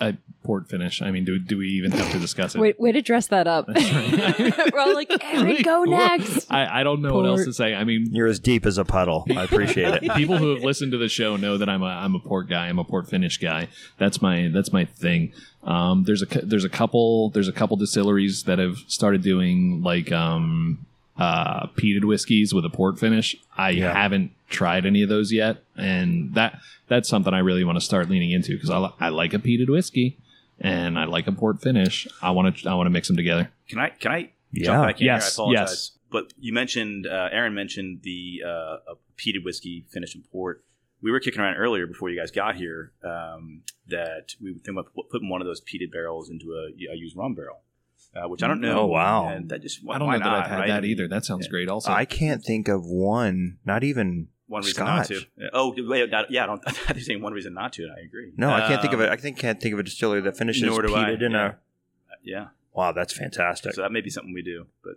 [0.00, 1.02] I, port finish.
[1.02, 2.60] I mean, do, do we even have to discuss it?
[2.60, 3.66] Wait, way to dress that up.
[3.74, 6.50] We're all like, Aaron, go next.
[6.50, 7.74] I, I don't know what else to say.
[7.74, 9.24] I mean, You're as deep as a puddle.
[9.34, 10.12] I appreciate it.
[10.16, 12.68] people who have listened to the show know that I'm a I'm a port guy.
[12.68, 13.68] I'm a port finish guy.
[13.98, 15.32] That's my that's my thing.
[15.62, 20.12] Um, there's a there's a couple there's a couple distilleries that have started doing like
[20.12, 20.86] um,
[21.16, 23.36] uh, peated whiskeys with a port finish.
[23.56, 23.92] I Yeah.
[23.92, 28.08] haven't tried any of those yet, and that that's something I really want to start
[28.10, 30.18] leaning into because I, li- I like a peated whiskey
[30.60, 32.06] and I like a port finish.
[32.22, 33.50] I want to I want to mix them together.
[33.68, 34.64] Can I can I Yeah.
[34.66, 35.42] jump back in Yes, here?
[35.42, 35.70] I apologize.
[35.70, 35.90] yes.
[36.10, 38.48] But you mentioned uh, Aaron mentioned the uh,
[38.92, 40.64] a peated whiskey finished in port.
[41.02, 44.78] We were kicking around earlier before you guys got here um, that we would think
[44.78, 47.60] about putting one of those peated barrels into a, a used rum barrel,
[48.14, 48.80] uh, which I don't know.
[48.80, 49.28] Oh, wow.
[49.28, 50.68] And that just I don't why know that not, I've had right?
[50.68, 51.08] that either.
[51.08, 51.50] That sounds yeah.
[51.50, 51.68] great.
[51.68, 53.58] Also, I can't think of one.
[53.64, 54.28] Not even.
[54.46, 55.20] One reason not to.
[55.20, 55.30] Scotch.
[55.52, 56.44] Oh, wait, not- yeah.
[56.44, 56.62] I don't.
[56.88, 57.84] I'm saying one reason not to.
[57.84, 58.32] And I agree.
[58.36, 59.10] No, I can't think of Um, it.
[59.10, 61.46] I think can't think of a distillery that finishes Nor do I, peated in yeah.
[61.46, 61.54] a.
[62.22, 62.46] Yeah.
[62.72, 63.74] Wow, that's fantastic.
[63.74, 64.66] So that may be something we do.
[64.82, 64.94] But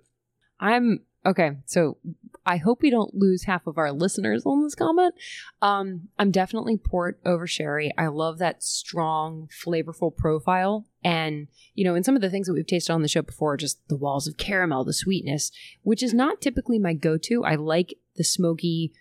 [0.60, 1.58] I'm okay.
[1.66, 1.98] So
[2.46, 5.14] I hope we don't lose half of our listeners on this comment.
[5.62, 7.94] Um, I'm definitely port over sherry.
[7.98, 10.86] I love that strong, flavorful profile.
[11.08, 13.56] And, you know, in some of the things that we've tasted on the show before,
[13.56, 15.54] just the walls of caramel, the sweetness,
[15.84, 17.46] which is not typically my go to.
[17.46, 18.92] I like the smoky,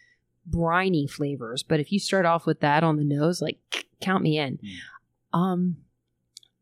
[0.46, 1.64] briny flavors.
[1.64, 3.58] But if you start off with that on the nose, like,
[4.00, 4.60] count me in.
[5.32, 5.78] Um,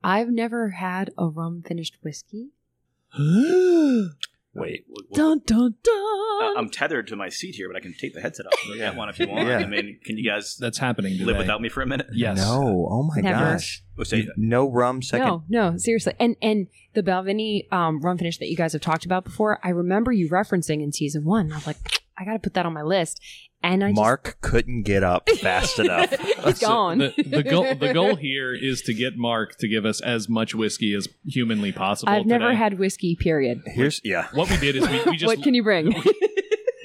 [0.02, 2.48] I've never had a rum finished whiskey.
[4.54, 6.56] Wait, we'll- we'll- Dun dun dun.
[6.56, 8.96] I'm tethered to my seat here, but I can take the headset off and look
[8.96, 9.46] one if you want.
[9.48, 9.58] Yeah.
[9.58, 11.18] I mean, can you guys that's happening.
[11.24, 12.06] live without me for a minute?
[12.12, 12.38] Yes.
[12.38, 12.88] no!
[12.90, 13.38] Oh my Never.
[13.52, 13.82] gosh!
[14.02, 14.34] Say that.
[14.36, 15.26] No rum second.
[15.26, 16.14] No, no, seriously.
[16.18, 19.70] And and the Balvenie um, rum finish that you guys have talked about before, I
[19.70, 21.52] remember you referencing in season one.
[21.52, 21.76] I was like,
[22.18, 23.20] I got to put that on my list.
[23.64, 26.10] And I Mark couldn't get up fast enough.
[26.10, 26.98] just, he's So gone.
[26.98, 30.54] the, the goal the goal here is to get Mark to give us as much
[30.54, 32.12] whiskey as humanly possible.
[32.12, 32.56] I've never today.
[32.58, 33.16] had whiskey.
[33.16, 33.62] Period.
[33.66, 34.28] Here's yeah.
[34.34, 35.94] What we did is we, we just what can you bring?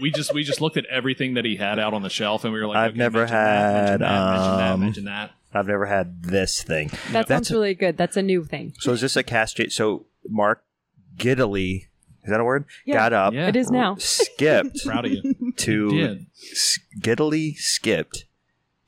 [0.01, 2.53] we just we just looked at everything that he had out on the shelf and
[2.53, 5.05] we were like, I've okay, never mention that, mention had, that, mention that, um, mention
[5.05, 5.31] that.
[5.53, 6.87] I've never had this thing.
[7.11, 7.97] that That's sounds really good.
[7.97, 8.73] That's a new thing.
[8.79, 9.73] So is this a castrate?
[9.73, 10.63] So Mark
[11.17, 11.87] giddily
[12.23, 12.65] is that a word?
[12.85, 12.95] Yeah.
[12.95, 13.47] Got up, Yeah.
[13.47, 13.95] It is now.
[13.97, 15.35] skipped Proud of you.
[15.57, 16.19] To You
[17.01, 18.25] giddily skipped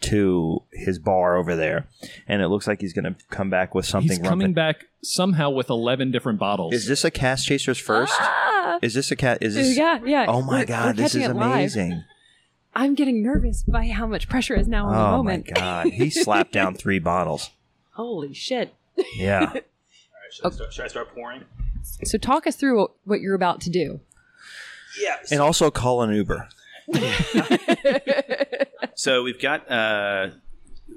[0.02, 1.88] to his bar over there,
[2.28, 4.18] and it looks like he's going to come back with something.
[4.18, 6.74] He's coming rumpin- back somehow with eleven different bottles.
[6.74, 8.14] Is this a Cask Chasers first?
[8.18, 8.80] Ah!
[8.82, 9.40] Is this a cat?
[9.42, 9.78] Is this?
[9.78, 10.26] yeah, yeah.
[10.28, 12.04] Oh my We're- god, we're this is amazing!
[12.74, 15.54] I'm getting nervous by how much pressure is now on the Oh my moment.
[15.54, 17.50] god, he slapped down three bottles.
[17.92, 18.74] Holy shit.
[19.16, 19.40] Yeah.
[19.46, 19.64] All right,
[20.32, 21.44] should, I start, should I start pouring?
[21.84, 24.00] So talk us through what, what you're about to do.
[25.00, 25.18] Yeah.
[25.32, 26.48] And also call an Uber.
[28.96, 30.30] So we've got uh,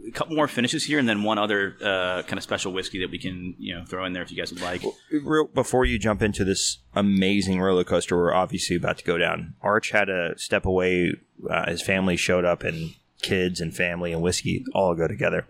[0.07, 3.11] a couple more finishes here, and then one other uh, kind of special whiskey that
[3.11, 4.83] we can you know throw in there if you guys would like.
[5.11, 9.55] Real, before you jump into this amazing roller coaster we're obviously about to go down,
[9.63, 11.15] Arch had to step away.
[11.49, 15.47] Uh, his family showed up, and kids and family and whiskey all go together.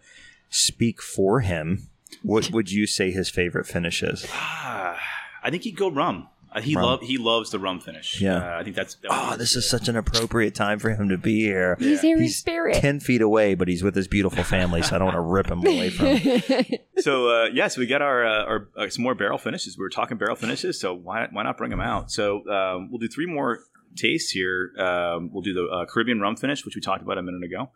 [0.49, 1.88] Speak for him.
[2.22, 4.26] What would you say his favorite finish is?
[4.32, 5.01] Ah,
[5.42, 6.28] I think he'd go rum.
[6.55, 6.84] Uh, he Rum.
[6.84, 8.20] love he loves the rum finish.
[8.20, 8.36] Yeah.
[8.36, 8.94] uh, I think that's.
[8.96, 11.76] that Oh, this is such an appropriate time for him to be here.
[11.80, 12.76] He's here in spirit.
[12.76, 15.50] Ten feet away, but he's with his beautiful family, so I don't want to rip
[15.50, 16.07] him away from.
[16.07, 16.66] him.
[16.98, 19.76] so uh, yeah, so we got our, uh, our uh, some more barrel finishes.
[19.76, 22.12] We were talking barrel finishes, so why why not bring them out?
[22.12, 23.59] So um, we'll do three more
[23.96, 24.70] tastes here.
[24.78, 27.70] Um, we'll do the uh, Caribbean rum finish, which we talked about a minute ago.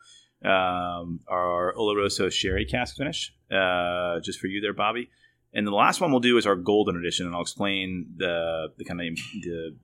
[0.48, 5.10] Um, our Oloroso sherry cask finish, uh, just for you there, Bobby.
[5.52, 8.84] And the last one we'll do is our golden edition, and I'll explain the the
[8.84, 9.06] kind of
[9.42, 9.76] the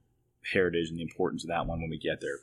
[0.53, 2.39] heritage and the importance of that one when we get there.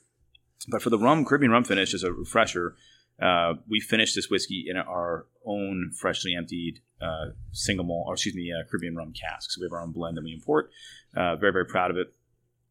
[0.68, 2.76] But for the rum Caribbean rum finish, as a refresher,
[3.22, 8.36] uh, we finished this whiskey in our own freshly emptied uh, single malt, or excuse
[8.36, 9.52] me, uh, Caribbean rum cask.
[9.52, 10.72] So we have our own blend that we import.
[11.16, 12.14] Uh, very very proud of it.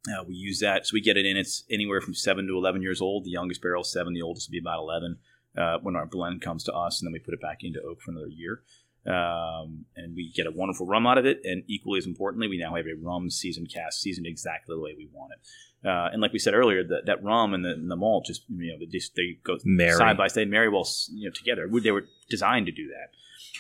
[0.09, 1.37] Uh, we use that, so we get it in.
[1.37, 3.25] It's anywhere from seven to eleven years old.
[3.25, 4.15] The youngest barrel is seven.
[4.15, 5.19] The oldest will be about eleven
[5.57, 8.01] uh, when our blend comes to us, and then we put it back into oak
[8.01, 8.63] for another year.
[9.07, 11.41] Um, and we get a wonderful rum out of it.
[11.45, 14.95] And equally as importantly, we now have a rum seasoned cask, seasoned exactly the way
[14.97, 15.89] we want it.
[15.89, 18.43] Uh, and like we said earlier, that that rum and the, and the malt just
[18.51, 19.97] you know they, just, they go Marry.
[19.97, 21.67] side by side, marry well you know together.
[21.83, 23.11] They were designed to do that.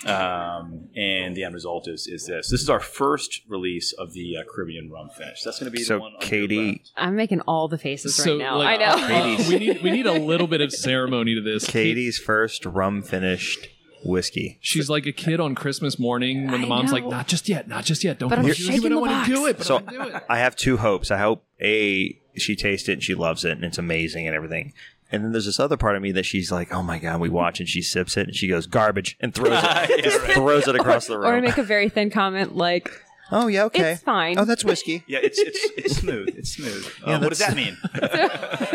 [0.07, 2.51] Um, and the end result is is this.
[2.51, 5.43] This is our first release of the uh, Caribbean rum finish.
[5.43, 6.13] That's going to be the So, one.
[6.21, 6.93] Katie, left.
[6.97, 8.59] I'm making all the faces So, right now.
[8.59, 9.37] like, I know.
[9.37, 11.67] uh, we need we need a little bit of ceremony to this.
[11.67, 13.69] Katie's first rum finished
[14.05, 14.59] whiskey.
[14.61, 17.69] She's like a kid on Christmas morning when the I mom's like, "Not just yet,
[17.69, 18.19] not just yet.
[18.19, 18.65] Don't But I'm push it.
[18.65, 20.23] shaking I the don't want box." to do it, but So I'm gonna do it."
[20.29, 21.11] I have two hopes.
[21.11, 24.73] I hope a she tastes it and she loves it and it's amazing and everything.
[25.13, 27.29] And then there's this other part of me that she's like, "Oh my god!" We
[27.29, 30.33] watch and she sips it and she goes garbage and throws it, Yeah, just right.
[30.35, 31.27] throws it across the room.
[31.29, 32.91] or I make a very thin comment like,
[33.33, 33.93] oh yeah, okay.
[33.93, 35.03] "It's fine." Oh, that's whiskey.
[35.09, 36.29] Yeah, it's it's it's smooth.
[36.37, 36.87] It's smooth.
[37.07, 37.77] Yeah, Uh, what does that mean?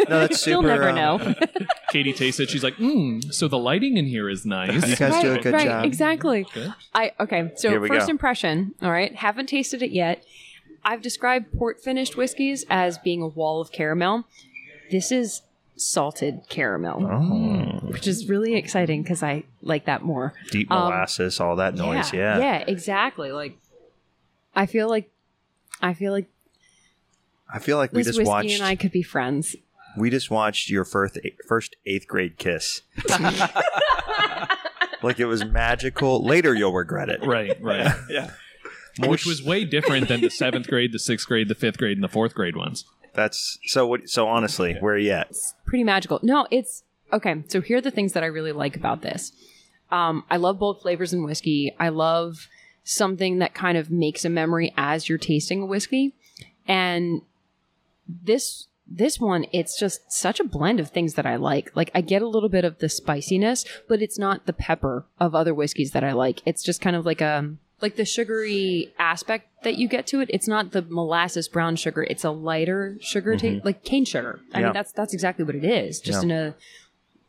[0.10, 0.52] No, that's super.
[0.52, 1.34] You'll never uh, know.
[1.90, 2.50] Katie tastes it.
[2.50, 4.74] She's like, "Mmm." So the lighting in here is nice.
[4.88, 5.86] You guys right, do a good right, job.
[5.86, 6.46] Exactly.
[6.54, 6.74] Good.
[6.94, 7.52] I okay.
[7.56, 8.12] So Here we first go.
[8.12, 8.76] impression.
[8.82, 9.14] All right.
[9.16, 10.24] Haven't tasted it yet.
[10.84, 14.26] I've described port finished whiskeys as being a wall of caramel.
[14.92, 15.42] This is
[15.78, 20.34] salted caramel, Oh, which is really exciting because I like that more.
[20.52, 22.14] deep Um, molasses, all that noise.
[22.14, 22.38] Yeah.
[22.38, 22.64] Yeah.
[22.68, 23.32] Exactly.
[23.32, 23.58] Like,
[24.56, 25.12] I feel like,
[25.82, 26.28] I feel like
[27.54, 28.54] I feel like we this just whiskey watched.
[28.56, 29.56] and I could be friends.
[29.98, 32.82] we just watched your first first eighth grade kiss.
[35.04, 36.26] like it was magical.
[36.26, 37.24] Later, you'll regret it.
[37.26, 37.94] right, right.
[38.10, 38.32] yeah.
[39.00, 42.04] Which was way different than the seventh grade, the sixth grade, the fifth grade, and
[42.04, 42.86] the fourth grade ones.
[43.14, 43.86] That's so.
[43.88, 44.10] What?
[44.10, 45.36] So honestly, where are you at?
[45.66, 46.20] pretty magical.
[46.24, 47.44] No, it's okay.
[47.48, 49.34] So here are the things that I really like about this.
[49.92, 51.76] Um, I love both flavors in whiskey.
[51.78, 52.48] I love
[52.86, 56.14] something that kind of makes a memory as you're tasting a whiskey,
[56.68, 57.22] and
[58.08, 61.76] this this one it's just such a blend of things that I like.
[61.76, 65.36] Like I get a little bit of the spiciness, but it's not the pepper of
[65.36, 66.42] other whiskeys that I like.
[66.46, 70.30] It's just kind of like a like the sugary aspect that you get to it.
[70.32, 72.04] It's not the molasses brown sugar.
[72.04, 73.40] It's a lighter sugar mm-hmm.
[73.40, 74.40] taste, like cane sugar.
[74.54, 74.66] I Yeah.
[74.66, 76.24] mean that's that's exactly what it is, just Yeah.
[76.24, 76.56] in a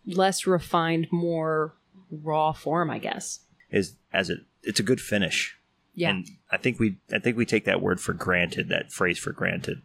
[0.06, 1.72] less refined, more
[2.10, 3.40] raw form, I guess.
[3.70, 4.40] Is as it?
[4.66, 5.56] It's a good finish.
[5.94, 6.10] Yeah.
[6.10, 6.98] And I think we.
[7.10, 8.68] I think we take that word for granted.
[8.68, 9.80] That phrase for granted.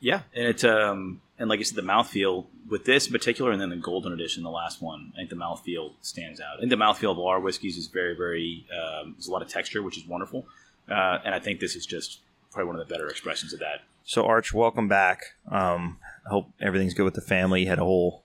[0.00, 3.60] Yeah, and it's um and like you said, the mouthfeel with this in particular, and
[3.60, 5.12] then the golden edition, the last one.
[5.14, 6.56] I think the mouthfeel stands out.
[6.56, 8.66] I think the mouthfeel of all our whiskeys is very, very.
[8.70, 10.46] Um, there's a lot of texture, which is wonderful,
[10.90, 12.20] uh, and I think this is just
[12.52, 13.80] probably one of the better expressions of that.
[14.04, 15.22] So Arch, welcome back.
[15.50, 17.62] Um, I hope everything's good with the family.
[17.62, 18.24] You had a whole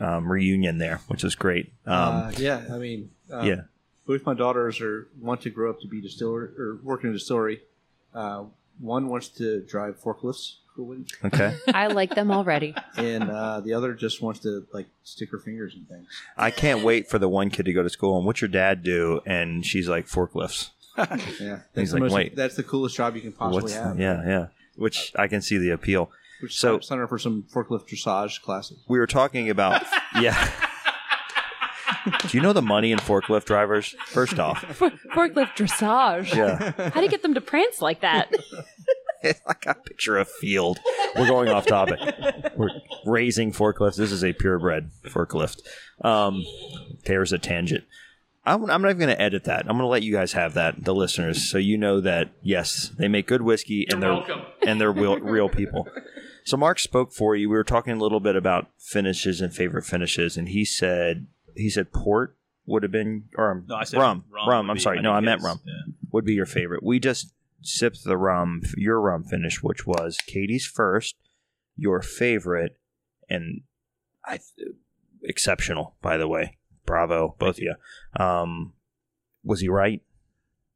[0.00, 1.72] um, reunion there, which was great.
[1.86, 3.60] Um, uh, yeah, I mean, uh, yeah.
[4.06, 7.12] Both my daughters are want to grow up to be distiller or work in a
[7.12, 7.60] distillery.
[8.14, 8.44] Uh,
[8.80, 11.56] one wants to drive forklifts for Woody, Okay.
[11.68, 12.74] I like them already.
[12.96, 16.08] and uh, the other just wants to like stick her fingers in things.
[16.36, 18.82] I can't wait for the one kid to go to school and what's your dad
[18.82, 19.20] do?
[19.26, 20.70] And she's like forklifts.
[20.98, 22.36] Yeah, that's He's the like, most, wait.
[22.36, 23.98] that's the coolest job you can possibly What's have.
[23.98, 24.46] yeah, yeah.
[24.76, 26.10] Which I can see the appeal.
[26.42, 28.78] Which So- so sign her for some forklift dressage classes.
[28.88, 29.82] We were talking about
[30.20, 30.50] yeah.
[32.28, 33.94] Do you know the money in forklift drivers?
[34.06, 34.62] First off,
[35.14, 36.34] Forklift dressage.
[36.34, 36.90] yeah.
[36.90, 38.32] How do you get them to prance like that?
[39.22, 40.78] I got a picture of field.
[41.14, 41.98] We're going off topic.
[42.56, 42.70] We're
[43.04, 43.96] raising forklifts.
[43.96, 45.60] This is a purebred forklift.
[46.02, 46.44] Um,
[47.04, 47.84] there's a tangent.
[48.46, 49.60] I'm, I'm not even going to edit that.
[49.60, 52.90] I'm going to let you guys have that, the listeners, so you know that yes,
[52.96, 54.22] they make good whiskey and they're
[54.66, 55.86] and they're real, real people.
[56.44, 57.50] So Mark spoke for you.
[57.50, 61.26] We were talking a little bit about finishes and favorite finishes, and he said
[61.60, 62.36] he said port
[62.66, 64.24] would have been or um, No, I said rum.
[64.30, 64.48] Rum.
[64.48, 64.98] rum I'm be- sorry.
[64.98, 65.92] I no, I meant rum Yeah.
[66.12, 66.82] would be your favorite.
[66.82, 67.32] We just
[67.62, 71.16] sipped the rum, your rum finish, which was Katie's first,
[71.76, 72.78] your favorite,
[73.28, 73.62] and
[74.24, 74.40] I
[75.22, 76.58] exceptional, by the way.
[76.86, 77.74] Bravo, both of you.
[78.18, 78.72] Um,
[79.44, 80.02] was he right?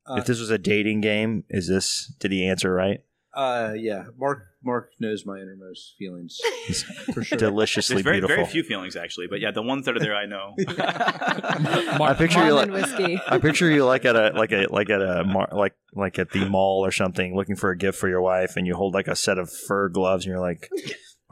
[0.06, 2.12] Uh, if this was a dating game, is this?
[2.20, 3.00] Did he answer right?
[3.32, 4.04] Uh, yeah.
[4.18, 6.40] Mark Mark knows my innermost feelings
[7.12, 7.38] for sure.
[7.38, 8.36] Deliciously There's very beautiful.
[8.36, 10.54] very few feelings actually, but yeah, the ones that are there I know.
[10.68, 13.20] I picture you like Marlin whiskey.
[13.26, 16.30] I picture you like at a like a like at a mar- like like at
[16.30, 19.08] the mall or something, looking for a gift for your wife, and you hold like
[19.08, 20.70] a set of fur gloves, and you're like,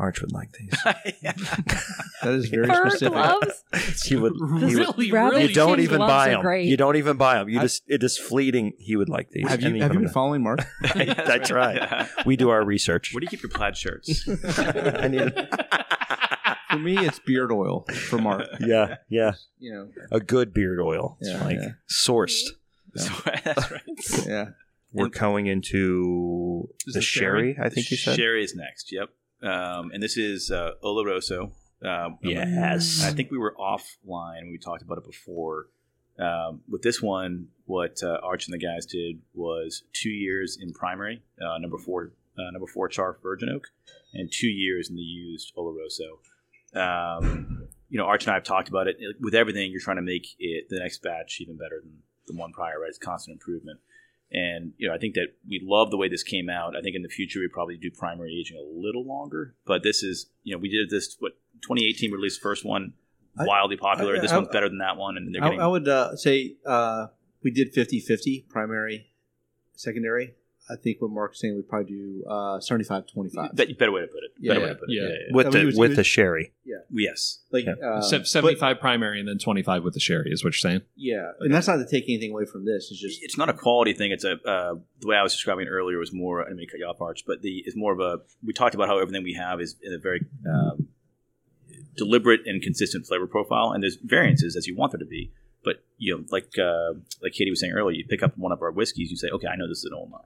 [0.02, 0.72] Arch would like these.
[2.22, 3.14] That is very Fur specific.
[3.14, 3.64] gloves.
[4.04, 4.32] He would.
[4.34, 5.48] He would really, Rabbit really.
[5.48, 6.40] you don't even gloves buy are them.
[6.42, 6.66] great.
[6.66, 7.48] You don't even buy them.
[7.48, 8.74] You I- just it is fleeting.
[8.78, 9.48] He would like these.
[9.48, 10.12] Have you And have put you 'em been in.
[10.12, 10.60] following Mark?
[10.94, 11.76] That's right.
[11.76, 12.06] Yeah.
[12.26, 13.12] We do our research.
[13.12, 14.28] Where do you keep your plaid shirts?
[14.58, 15.32] I need-
[16.70, 18.46] For me, it's beard oil for Mark.
[18.60, 19.32] yeah, yeah.
[19.58, 21.16] You know, A good beard oil.
[21.20, 21.68] It's Yeah, like yeah.
[21.90, 22.50] sourced.
[22.94, 23.10] So,
[23.44, 23.82] that's right.
[24.26, 24.44] yeah.
[24.92, 27.54] We're going into Is the it sherry.
[27.54, 27.66] sherry?
[27.66, 28.16] I think you said.
[28.16, 28.92] Sherry is next.
[28.92, 29.08] Yep.
[29.42, 31.52] Um, and this is uh, Oloroso.
[31.84, 33.02] Um, Yes.
[33.04, 34.50] I think we were offline.
[34.50, 35.66] We talked about it before.
[36.18, 40.72] Um, with this one, what uh, Arch and the guys did was two years in
[40.72, 43.68] primary, uh, number four, uh, number four char virgin oak,
[44.12, 46.18] and two years in the used Oloroso.
[46.78, 48.96] Um, you know, Arch and I have talked about it.
[49.20, 52.52] With everything, you're trying to make it the next batch even better than the one
[52.52, 52.78] prior.
[52.80, 52.88] Right?
[52.88, 53.80] It's constant improvement.
[54.32, 56.74] And you know, I think that we love the way this came out.
[56.74, 60.02] I think in the future we probably do primary aging a little longer, but this
[60.02, 62.94] is you know we did this what 2018 we released the first one,
[63.36, 64.16] wildly popular.
[64.16, 66.16] I- this I- one's better than that one, and they're I, getting I would uh,
[66.16, 67.08] say uh,
[67.42, 69.10] we did 50-50 primary,
[69.74, 70.34] secondary.
[70.70, 73.56] I think what Mark's saying we'd probably do uh, 75-25.
[73.56, 74.30] Be- better way to put it.
[74.38, 74.92] Yeah, better yeah, way to put it.
[74.94, 75.02] yeah.
[75.02, 76.52] Yeah, yeah, with I mean, the was- with it the sherry.
[76.64, 76.76] yeah.
[76.90, 77.40] Yes.
[77.50, 77.72] like Yeah.
[77.84, 80.82] uh, Se- but- 75 primary and then 25 with the sherry is what you're saying.
[80.96, 82.90] yeah, and that's not to take anything away from this.
[82.90, 84.12] It's just It's not a quality thing.
[84.12, 86.44] It's a uh, the way I was describing it earlier was more.
[86.46, 88.20] I mean to cut you off, Arch, but the is more of a.
[88.44, 90.88] We talked about how everything we have is in a very um,
[91.96, 95.32] deliberate and consistent flavor profile, and there's variances as you want there to be.
[95.64, 98.62] But you know, like uh, like Katie was saying earlier, you pick up one of
[98.62, 100.22] our whiskeys, you say, okay, I know this is an Old Line,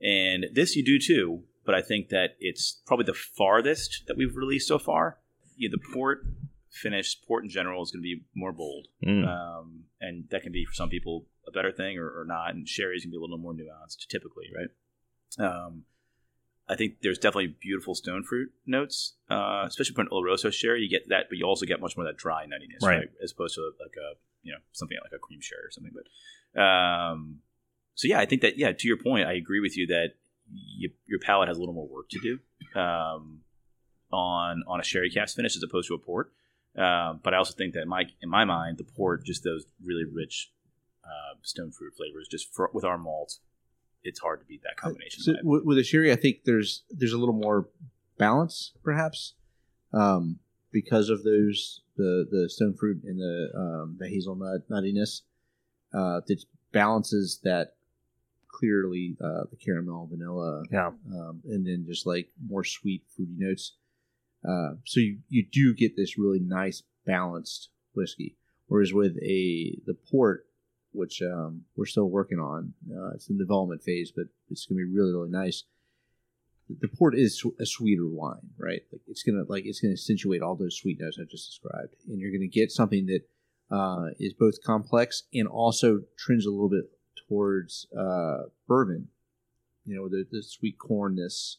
[0.00, 1.44] and this you do too.
[1.64, 5.18] But I think that it's probably the farthest that we've released so far.
[5.56, 6.24] Yeah, the port
[6.70, 9.26] finish, port in general is going to be more bold Mm.
[9.28, 12.54] um, and that can be for some people a better thing or, or not.
[12.54, 14.70] And sherry's to be a little more nuanced, typically, right?
[15.38, 15.84] Um,
[16.68, 20.82] I think there's definitely beautiful stone fruit notes, uh, especially for an Oloroso sherry.
[20.82, 22.98] You get that, but you also get much more of that dry nuttiness, Right.
[22.98, 23.08] right?
[23.22, 25.92] As opposed to like a you know something like a cream sherry or something.
[25.92, 27.40] But um,
[28.00, 30.14] so yeah, I think that yeah, to your point, I agree with you that
[30.48, 33.40] you, your palate has a little more work to do um,
[34.10, 36.32] on on a sherry cask finish as opposed to a port.
[36.78, 40.04] Um, but I also think that my in my mind, the port just those really
[40.10, 40.50] rich
[41.04, 42.26] uh, stone fruit flavors.
[42.26, 43.36] Just for, with our malt,
[44.02, 45.22] it's hard to beat that combination.
[45.22, 47.68] So with, with the sherry, I think there's there's a little more
[48.16, 49.34] balance, perhaps,
[49.92, 50.38] um,
[50.72, 55.20] because of those the the stone fruit and the um, the hazelnut nuttiness
[55.92, 56.42] uh, that
[56.72, 57.74] balances that
[58.52, 60.90] clearly uh, the caramel, vanilla, Yeah.
[61.12, 63.76] um, and then just like more sweet fruity notes.
[64.46, 68.36] Uh, so you, you do get this really nice balanced whiskey.
[68.66, 70.46] Whereas with a the port,
[70.92, 74.78] which um, we're still working on, uh, it's in the development phase, but it's gonna
[74.78, 75.64] be really really nice.
[76.80, 78.82] The port is a sweeter wine, right?
[78.92, 82.20] Like it's gonna like it's gonna accentuate all those sweet notes I just described, and
[82.20, 83.22] you're gonna get something that
[83.74, 86.84] uh, is both complex and also trends a little bit
[87.30, 89.08] towards uh, bourbon.
[89.86, 91.56] You know, the, the sweet cornness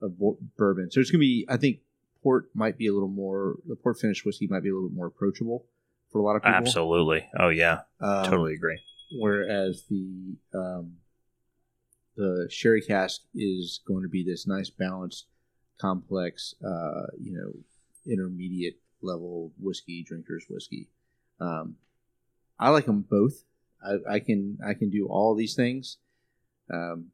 [0.00, 0.90] of bo- bourbon.
[0.90, 1.44] So it's gonna be.
[1.48, 1.80] I think
[2.22, 3.56] port might be a little more.
[3.68, 5.66] The port finished whiskey might be a little bit more approachable
[6.10, 6.56] for a lot of people.
[6.56, 7.28] Absolutely.
[7.38, 7.80] Oh yeah.
[8.00, 8.80] Um, totally agree.
[9.12, 10.92] Whereas the um,
[12.16, 15.26] the sherry cask is going to be this nice balanced,
[15.78, 17.52] complex, uh, you know,
[18.10, 20.88] intermediate level whiskey drinkers whiskey.
[21.40, 21.76] Um,
[22.58, 23.44] I like them both.
[23.84, 25.98] I, I can I can do all these things,
[26.72, 27.06] um,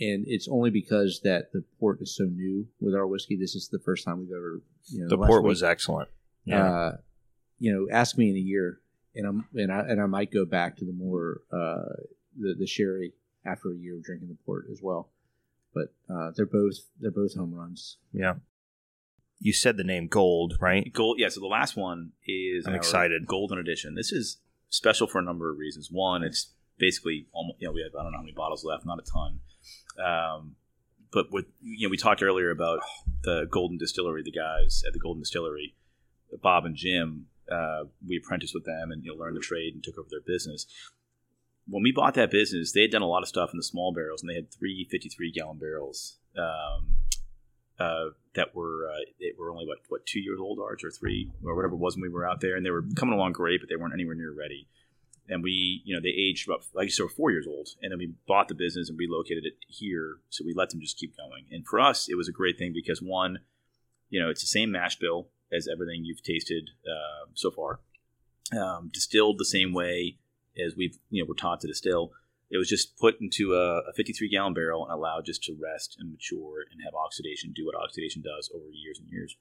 [0.00, 3.36] and it's only because that the port is so new with our whiskey.
[3.36, 6.08] This is the first time we've ever you know The last port week- was excellent.
[6.44, 6.64] Yeah.
[6.64, 6.96] uh,
[7.58, 8.80] you know, ask me in a year,
[9.14, 11.94] and I'm and I and I might go back to the more uh,
[12.38, 13.12] the the sherry
[13.44, 15.10] after a year of drinking the port as well.
[15.74, 17.98] But uh, they're both they're both home runs.
[18.12, 18.34] yeah.
[19.44, 20.92] You said the name Gold, right?
[20.92, 21.28] Gold, yeah.
[21.28, 23.26] So the last one is I'm excited.
[23.26, 23.96] Golden edition.
[23.96, 24.38] This is
[24.72, 25.88] special for a number of reasons.
[25.90, 28.84] One, it's basically almost you know we have I don't know how many bottles left,
[28.84, 29.40] not a ton.
[30.04, 30.56] Um,
[31.12, 32.80] but with you know we talked earlier about
[33.22, 35.76] the Golden Distillery, the guys at the Golden Distillery,
[36.42, 37.26] Bob and Jim.
[37.50, 40.20] Uh, we apprenticed with them and you know learned the trade and took over their
[40.20, 40.66] business.
[41.68, 43.92] When we bought that business, they had done a lot of stuff in the small
[43.92, 46.18] barrels, and they had three 53 gallon barrels.
[46.36, 46.96] Um,
[47.82, 48.06] uh,
[48.38, 51.54] that were uh, they were only what what two years old, Arch, or three, or
[51.56, 53.68] whatever it was when we were out there, and they were coming along great, but
[53.68, 54.62] they weren't anywhere near ready.
[55.28, 58.12] and we, you know, they aged about like so four years old, and then we
[58.26, 61.44] bought the business and relocated it here, so we let them just keep going.
[61.50, 63.38] And for us, it was a great thing because one,
[64.10, 67.80] you know, it's the same mash bill as everything you've tasted uh, so far,
[68.58, 70.18] um, distilled the same way
[70.62, 72.12] as we've, you know, we're taught to distill.
[72.52, 75.96] It was just put into a, a 53 gallon barrel and allowed just to rest
[75.98, 79.36] and mature and have oxidation do what oxidation does over years and years.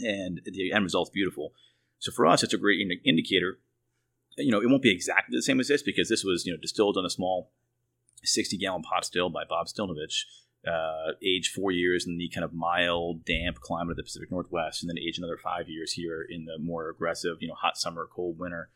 [0.00, 1.52] And the end result's beautiful.
[1.98, 3.58] So for us, it's a great indi- indicator.
[4.38, 6.58] You know, it won't be exactly the same as this because this was, you know,
[6.58, 7.52] distilled on a small
[8.24, 10.24] 60 gallon pot still by Bob Stilnovich,
[10.66, 14.82] uh, aged four years in the kind of mild, damp climate of the Pacific Northwest,
[14.82, 18.08] and then aged another five years here in the more aggressive, you know, hot summer,
[18.10, 18.70] cold winter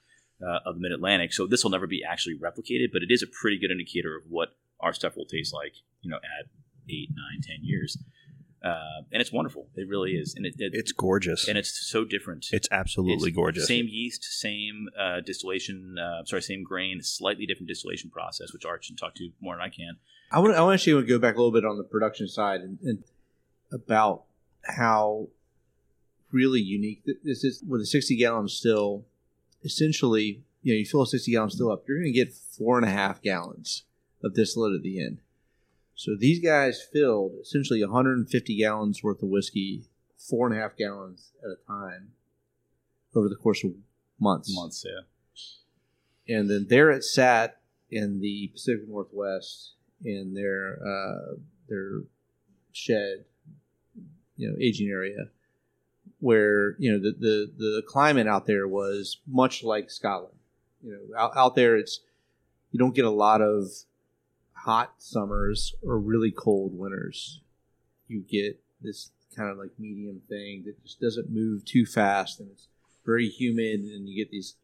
[0.47, 1.33] uh, of the Mid Atlantic.
[1.33, 4.25] So this will never be actually replicated, but it is a pretty good indicator of
[4.29, 6.47] what our stuff will taste like, you know, at
[6.91, 7.97] eight, nine, ten years.
[8.63, 9.69] Uh, and it's wonderful.
[9.77, 11.49] It really is, and it, it It's gorgeous.
[11.49, 12.47] and it's so different.
[12.51, 13.67] it's absolutely It's gorgeous.
[13.67, 15.99] Same yeast, same uh, distillation.
[15.99, 19.63] Uh, sorry, same grain, slightly different distillation process, which Arch can talk to more than
[19.63, 19.97] I can.
[20.33, 20.55] I want.
[20.55, 23.05] I want to actually go back a little bit on the production side and, and
[23.71, 24.23] about
[24.63, 25.29] how
[26.33, 29.05] really unique this is with a sixty gallon still.
[29.65, 32.79] Essentially, you know, you fill a sixty gallon still up, you're going to get four
[32.79, 33.85] and a half gallons
[34.23, 35.21] of distillate at the end.
[35.95, 39.85] So these guys filled essentially 150 gallons worth of whiskey,
[40.19, 42.13] four and a half gallons at a time,
[43.15, 43.73] over the course of
[44.19, 46.37] months Months, yeah.
[46.37, 47.61] and then there it sat
[47.91, 51.37] in the Pacific Northwest in their uh,
[51.69, 52.03] their
[52.73, 53.25] shed,
[54.37, 55.29] you know, aging area,
[56.25, 60.39] where you know the, the the climate out there was much like Scotland.
[60.83, 62.01] You know, out, out there it's
[62.73, 63.67] you don't get a lot of
[64.55, 67.43] hot summers or really cold winters.
[68.09, 72.49] You get this kind of like medium thing that just doesn't move too fast and
[72.51, 72.69] it's
[73.05, 74.55] very humid and you get these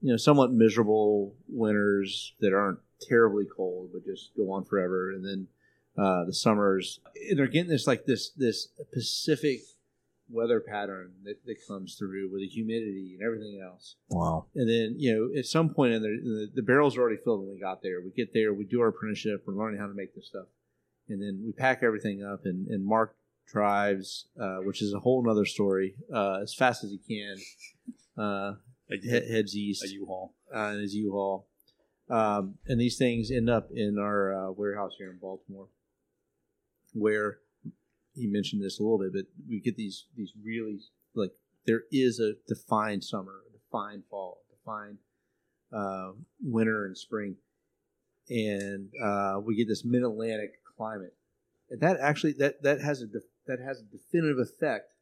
[0.00, 5.24] you know somewhat miserable winters that aren't terribly cold but just go on forever and
[5.24, 5.46] then
[6.02, 9.60] uh, the summers and they're getting this like this this pacific
[10.30, 14.44] weather pattern that, that comes through with the humidity and everything else wow.
[14.54, 17.40] and then you know at some point in the, the the barrels are already filled
[17.40, 19.94] when we got there we get there we do our apprenticeship we're learning how to
[19.94, 20.46] make this stuff
[21.08, 23.16] and then we pack everything up and, and mark
[23.50, 27.36] drives uh, which is a whole nother story uh, as fast as he can
[28.22, 28.54] uh,
[28.88, 30.34] he- heads east a U-Haul.
[30.54, 31.46] uh, in his U-Haul.
[32.10, 35.68] Um, and these things end up in our uh, warehouse here in Baltimore,
[36.94, 37.38] where
[38.18, 40.80] he mentioned this a little bit, but we get these these really
[41.14, 41.32] like
[41.66, 44.98] there is a defined summer, a defined fall, a defined
[45.72, 46.12] uh,
[46.42, 47.36] winter and spring,
[48.28, 51.14] and uh, we get this mid Atlantic climate,
[51.70, 54.92] and that actually that that has a def- that has a definitive effect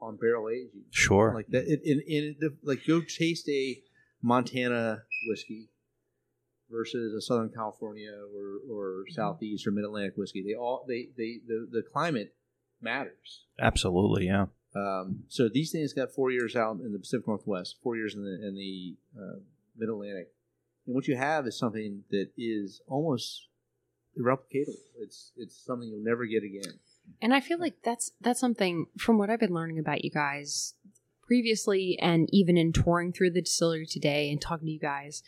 [0.00, 1.32] on barrel aging Sure.
[1.34, 1.64] like that.
[1.66, 3.80] It, in, in it, like go taste a
[4.22, 5.70] Montana whiskey
[6.70, 10.42] versus a Southern California or, or Southeast or Mid Atlantic whiskey.
[10.42, 12.34] They all they, they the, the climate
[12.80, 13.44] matters.
[13.60, 14.26] absolutely.
[14.26, 14.46] Yeah.
[14.74, 18.22] Um, so these things got four years out in the Pacific Northwest, four years in
[18.22, 19.38] the in the uh,
[19.76, 20.32] Mid Atlantic,
[20.86, 23.48] and what you have is something that is almost
[24.18, 24.76] irreplicatable.
[25.00, 26.78] It's it's something you'll never get again.
[27.22, 30.74] And I feel like that's that's something from what I've been learning about you guys
[31.26, 35.22] previously and even in touring through the distillery today and talking to you guys,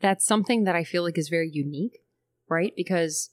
[0.00, 2.02] that's something that I feel like is very unique,
[2.48, 2.72] right?
[2.76, 3.30] Because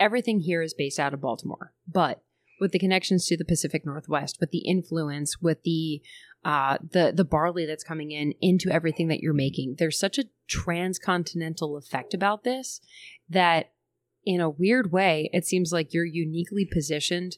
[0.00, 1.74] everything here is based out of Baltimore.
[1.86, 2.22] But
[2.62, 6.00] with the connections to the Pacific Northwest, with the influence, with the
[6.44, 10.24] uh, the the barley that's coming in into everything that you're making, there's such a
[10.48, 12.80] transcontinental effect about this
[13.28, 13.72] that
[14.24, 17.36] in a weird way, it seems like you're uniquely positioned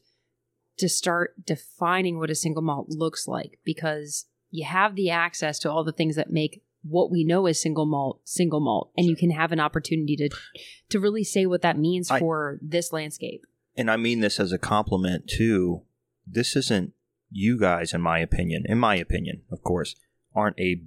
[0.77, 5.71] to start defining what a single malt looks like because you have the access to
[5.71, 9.17] all the things that make what we know as single malt single malt and you
[9.17, 10.29] can have an opportunity to
[10.91, 13.47] to really say what that means I- for this landscape
[13.77, 15.83] and I mean this as a compliment too.
[16.27, 16.93] This isn't
[17.31, 18.65] you guys, in my opinion.
[18.67, 19.95] In my opinion, of course,
[20.35, 20.83] aren't a.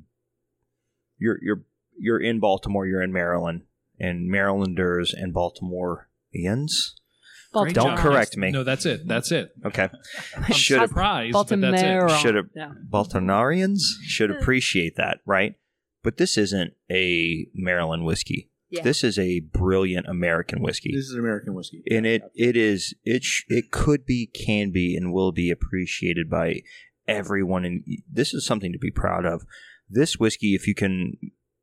[1.18, 1.64] You're you're
[1.98, 2.86] you're in Baltimore.
[2.86, 3.64] You're in Maryland,
[4.00, 6.96] and Marylanders and Baltimoreans.
[7.54, 8.52] Great Don't correct me.
[8.52, 9.08] No, that's it.
[9.08, 9.52] That's it.
[9.66, 9.90] Okay,
[10.36, 12.20] I'm should have surprised, but that's it.
[12.20, 12.72] should have Yeah.
[12.84, 15.56] Baltimoreans should appreciate that, right?
[16.04, 18.50] But this isn't a Maryland whiskey.
[18.70, 18.84] Yeah.
[18.84, 20.92] This is a brilliant American whiskey.
[20.94, 24.96] This is American whiskey, and it it is it sh- it could be can be
[24.96, 26.62] and will be appreciated by
[27.08, 29.46] everyone and this is something to be proud of
[29.90, 31.14] this whiskey if you can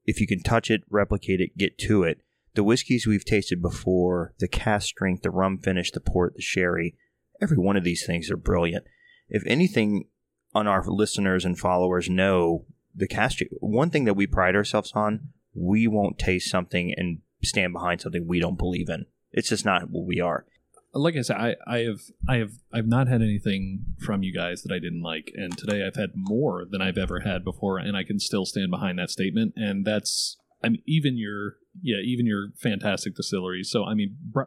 [0.07, 2.19] if you can touch it replicate it get to it
[2.55, 6.97] the whiskeys we've tasted before the cask strength the rum finish the port the sherry
[7.43, 8.85] every one of these things are brilliant
[9.29, 10.09] if anything
[10.55, 15.29] on our listeners and followers know the cast one thing that we pride ourselves on
[15.55, 19.07] we won't taste something and stand behind something we don't believe in.
[19.33, 20.47] It's just not what we are.
[20.93, 24.63] like I said, I, I have I have I've not had anything from you guys
[24.63, 27.97] that I didn't like, and today I've had more than I've ever had before, and
[27.97, 29.55] I can still stand behind that statement.
[29.57, 33.71] And that's I mean, even your yeah, even your fantastic distilleries.
[33.71, 34.45] So I mean, bra-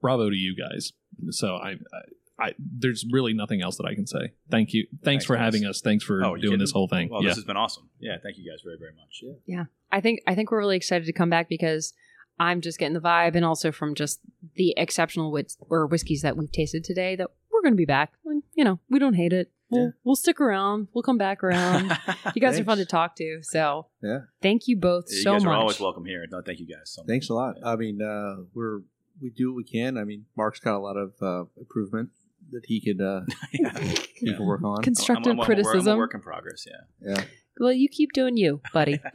[0.00, 0.92] bravo to you guys.
[1.30, 2.02] So I, I,
[2.40, 4.32] I there's really nothing else that I can say.
[4.50, 4.86] Thank you.
[4.90, 5.44] Thanks, Thanks, for guys.
[5.44, 5.80] having us.
[5.80, 7.08] Thanks for Oh, doing this whole thing.
[7.10, 7.28] Well, yeah.
[7.30, 7.88] this has been awesome.
[8.00, 9.22] Yeah, thank you guys very, very much.
[9.46, 9.64] Yeah.
[9.90, 11.92] I think I think we're really excited to come back because
[12.38, 14.20] I'm just getting the vibe, and also from just
[14.56, 18.14] the exceptional whis- or whiskeys that we've tasted today, that we're going to be back.
[18.24, 19.52] And, you know, we don't hate it.
[19.68, 19.90] We'll Yeah.
[20.02, 20.88] we'll stick around.
[20.94, 21.96] We'll come back around.
[22.34, 23.40] you guys are fun to talk to.
[23.42, 24.20] So Yeah.
[24.40, 25.50] thank you both you so guys much.
[25.52, 26.24] are always welcome here.
[26.30, 26.90] No, thank you guys.
[26.90, 27.56] So Thanks a lot.
[27.64, 28.80] I mean, uh, we're
[29.20, 29.98] we do what we can.
[29.98, 32.10] I mean, Mark's got a lot of uh, improvement
[32.52, 33.22] that he could uh,
[33.52, 33.78] yeah.
[34.14, 34.82] he could work on.
[34.82, 35.94] Constructive I'm, I'm, I'm, a work- I'm criticism.
[35.94, 36.66] a work in progress.
[36.66, 37.14] Yeah.
[37.14, 37.24] Yeah.
[37.58, 38.98] Well, you keep doing you, buddy.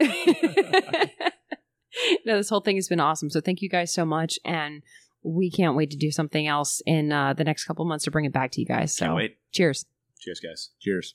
[2.24, 3.30] no, this whole thing has been awesome.
[3.30, 4.82] So thank you guys so much, and
[5.22, 8.24] we can't wait to do something else in uh, the next couple months to bring
[8.24, 8.96] it back to you guys.
[8.96, 9.36] So Can't wait.
[9.52, 9.84] cheers.
[10.20, 10.70] Cheers, guys.
[10.80, 11.14] Cheers.